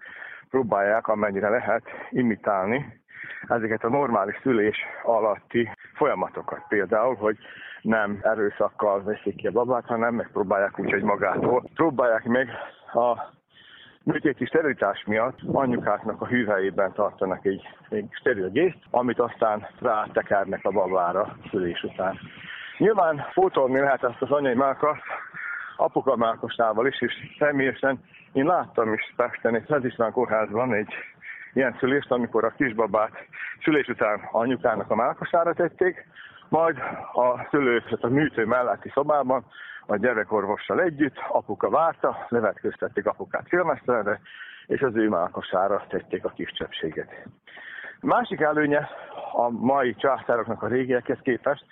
[0.50, 3.00] próbálják amennyire lehet imitálni
[3.48, 6.64] ezeket a normális szülés alatti folyamatokat.
[6.68, 7.38] Például, hogy
[7.82, 11.64] nem erőszakkal veszik ki a babát, hanem megpróbálják úgy, hogy magától.
[11.74, 12.48] Próbálják meg
[12.92, 13.36] a
[14.02, 20.70] műtéti sterilitás miatt anyukáknak a hűvejében tartanak egy, egy steril gészt, amit aztán rátekernek a
[20.70, 22.18] babára szülés után.
[22.78, 25.02] Nyilván fotolni lehet ezt az anyai mákaszt,
[25.76, 28.00] apuka mákosával is, és személyesen
[28.32, 30.94] én láttam is Pesten egy Szent kórházban egy
[31.52, 33.26] ilyen szülést, amikor a kisbabát
[33.62, 36.06] szülés után anyukának a mákosára tették,
[36.48, 36.78] majd
[37.12, 39.44] a szülő a műtő melletti szobában
[39.86, 44.20] a gyerekorvossal együtt, apuka várta, levetköztették apukát filmesztelenre,
[44.66, 47.10] és az ő mákosára tették a kis csepséget.
[48.00, 48.88] Másik előnye
[49.32, 51.64] a mai császároknak a régiekhez képest,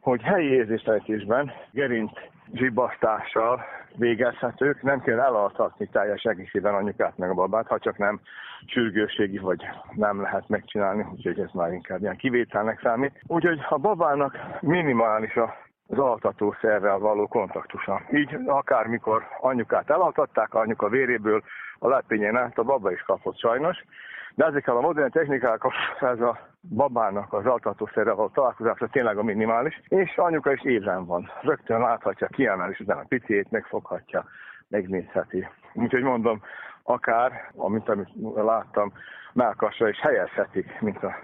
[0.00, 2.12] hogy helyi érzéseltésben gerinc
[2.52, 3.64] zsibasztással
[3.96, 8.20] végezhetők, nem kell elaltatni teljes egészében anyukát meg a babát, ha csak nem
[8.66, 9.64] sürgőségi, vagy
[9.94, 13.22] nem lehet megcsinálni, úgyhogy ez már inkább ilyen kivételnek számít.
[13.26, 15.54] Úgyhogy a babának minimális a
[15.90, 18.02] az altató szervvel való kontaktusa.
[18.12, 21.42] Így akármikor anyukát elaltatták, anyuka véréből
[21.78, 23.84] a lepényen át a baba is kapott sajnos,
[24.34, 26.38] de ezekkel a modern technikákkal ez a
[26.68, 31.30] babának az altatószerrel való találkozása tényleg a minimális, és anyuka is élen van.
[31.42, 34.24] Rögtön láthatja, kiemel, és utána a piciét megfoghatja,
[34.68, 35.48] megnézheti.
[35.72, 36.42] Úgyhogy mondom,
[36.82, 38.92] akár, amit, amit láttam,
[39.32, 41.14] melkasra is helyezhetik, mint a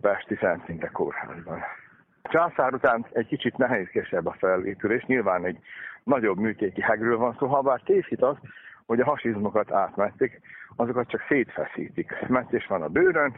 [0.00, 1.60] Pesti Szentszinte kórházban.
[2.22, 5.58] Császár után egy kicsit nehézkesebb a felépülés, nyilván egy
[6.04, 8.36] nagyobb műtéti hegről van szó, ha bár tévhit az,
[8.86, 10.40] hogy a hasizmokat átmették,
[10.76, 12.28] azokat csak szétfeszítik.
[12.28, 13.36] Metszés van a bőrön,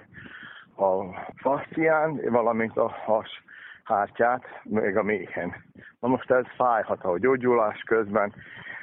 [0.76, 3.42] a fascián, valamint a has
[3.84, 5.54] hártyát, még a méhen.
[6.00, 8.32] Na most ez fájhat a gyógyulás közben,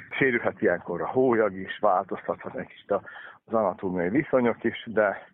[0.10, 5.28] sérülhet ilyenkor a hólyag is, változtathat egy kicsit az anatómiai viszonyok is, de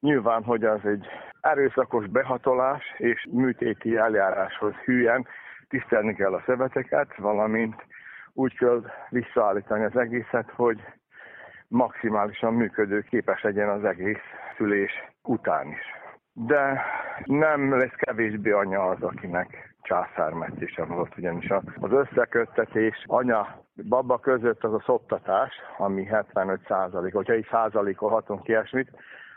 [0.00, 1.06] nyilván, hogy az egy
[1.40, 5.26] erőszakos behatolás és műtéti eljáráshoz hülyen
[5.68, 7.86] tisztelni kell a szöveteket, valamint
[8.32, 10.82] úgy kell visszaállítani az egészet, hogy
[11.68, 14.22] maximálisan működő képes legyen az egész
[14.56, 14.92] szülés
[15.22, 15.80] után is.
[16.32, 16.82] De
[17.24, 21.50] nem lesz kevésbé anya az, akinek császármetése volt, ugyanis
[21.80, 28.90] az összeköttetés anya baba között az a szoptatás, ami 75 százalék, hogyha egy százalékolhatunk ilyesmit,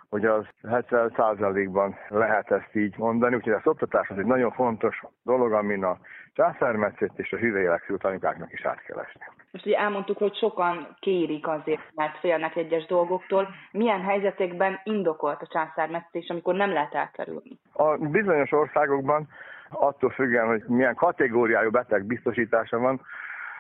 [0.10, 5.52] hogy az 70%-ban lehet ezt így mondani, úgyhogy a szoptatás az egy nagyon fontos dolog,
[5.52, 5.98] amin a
[6.34, 9.26] császármetszét és a hüvelykült anyukáknak is át kell esni.
[9.52, 13.48] Most ugye elmondtuk, hogy sokan kérik azért, mert félnek egyes dolgoktól.
[13.72, 17.60] Milyen helyzetekben indokolt a császármetszés, amikor nem lehet elkerülni?
[17.74, 19.28] A bizonyos országokban
[19.70, 23.02] attól függően, hogy milyen kategóriájú beteg biztosítása van,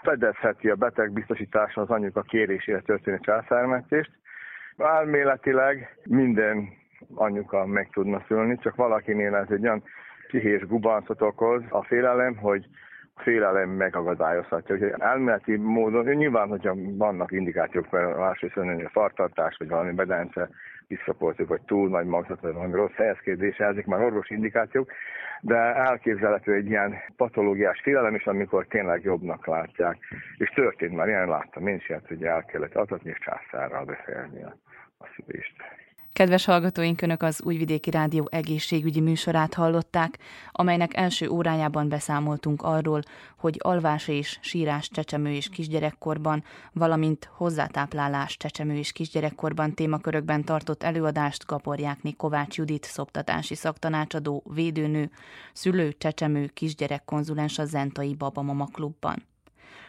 [0.02, 4.12] fedezheti a beteg biztosítása az anyuka kérésére történő császármetszést.
[4.78, 6.70] Elméletileg minden
[7.16, 9.84] anyuka meg tudna szülni, csak valakinél ez egy olyan
[10.28, 12.66] pszichés gubancot okoz a félelem, hogy
[13.16, 14.76] félelem megakadályozhatja.
[14.76, 20.50] Úgyhogy elméleti módon, nyilván, hogyha vannak indikációk, mert másrészt a fartartás, vagy valami bedence,
[20.88, 24.92] visszapoltuk, vagy túl nagy magzat, vagy valami rossz helyezkedés, ezek már orvosi indikációk,
[25.42, 29.98] de elképzelhető egy ilyen patológiás félelem is, amikor tényleg jobbnak látják.
[30.38, 34.56] És történt már, ilyen láttam én is, hogy el kellett adatni, és császárral befejezni a,
[34.98, 35.56] a szülést.
[36.14, 40.20] Kedves hallgatóink, Önök az Újvidéki Rádió egészségügyi műsorát hallották,
[40.52, 43.02] amelynek első órájában beszámoltunk arról,
[43.38, 46.44] hogy alvás és sírás csecsemő és kisgyerekkorban,
[46.74, 55.12] valamint hozzátáplálás csecsemő és kisgyerekkorban témakörökben tartott előadást Gaporjákné Kovács Judit szoptatási szaktanácsadó, védőnő,
[55.54, 59.26] szülő, csecsemő, kisgyerek konzulens a Zentai Babamama Klubban.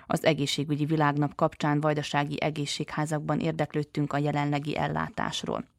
[0.07, 5.71] Az egészségügyi világnap kapcsán vajdasági egészségházakban érdeklődtünk a jelenlegi ellátásról.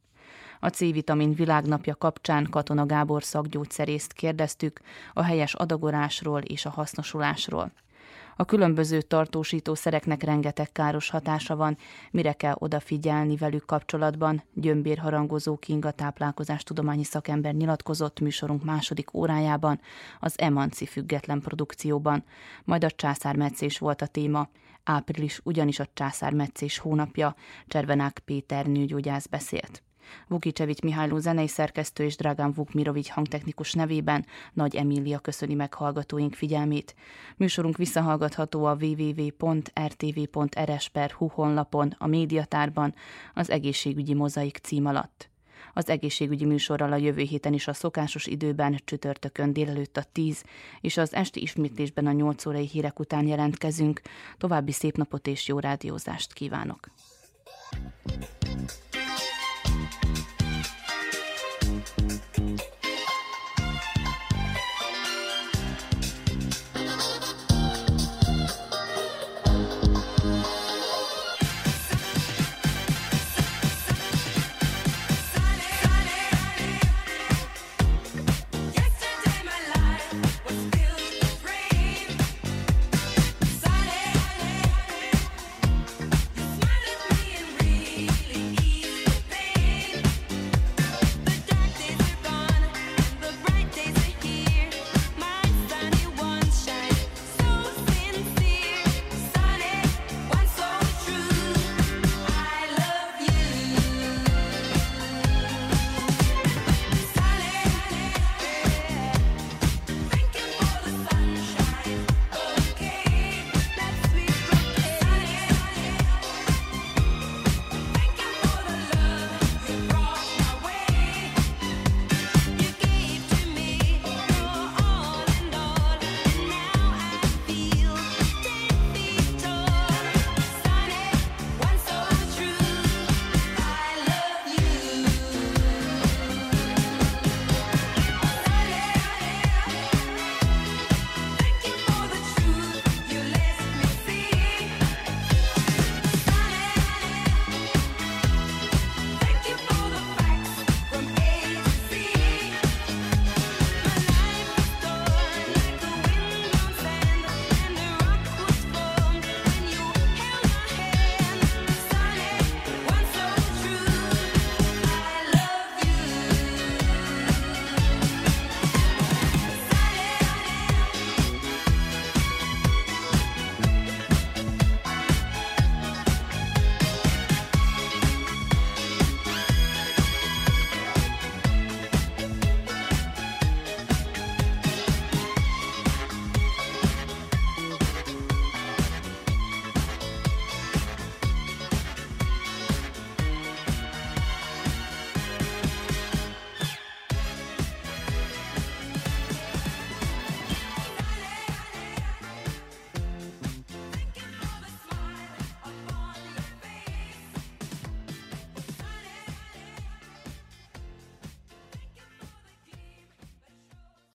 [0.64, 4.80] A C-vitamin világnapja kapcsán Katona Gábor szakgyógyszerészt kérdeztük
[5.12, 7.72] a helyes adagolásról és a hasznosulásról.
[8.36, 11.76] A különböző tartósítószereknek rengeteg káros hatása van,
[12.10, 19.80] mire kell odafigyelni velük kapcsolatban, gyömbérharangozó Kinga táplálkozás tudományi szakember nyilatkozott műsorunk második órájában,
[20.20, 22.24] az Emanci független produkcióban,
[22.64, 24.48] majd a császármetszés volt a téma.
[24.84, 27.34] Április ugyanis a császármetszés hónapja,
[27.66, 29.82] Cservenák Péter nőgyógyász beszélt.
[30.28, 36.94] Vukicevics Mihályló zenei szerkesztő és Dragán Vukmirovics hangtechnikus nevében Nagy Emília köszöni meg hallgatóink figyelmét.
[37.36, 39.66] Műsorunk visszahallgatható a www.rtv.rs.hu
[41.26, 42.94] honlapon, a médiatárban,
[43.34, 45.32] az egészségügyi mozaik cím alatt.
[45.74, 50.44] Az egészségügyi műsorral a jövő héten is a szokásos időben csütörtökön délelőtt a 10
[50.80, 54.00] és az esti ismétlésben a 8 órai hírek után jelentkezünk.
[54.38, 56.88] További szép napot és jó rádiózást kívánok!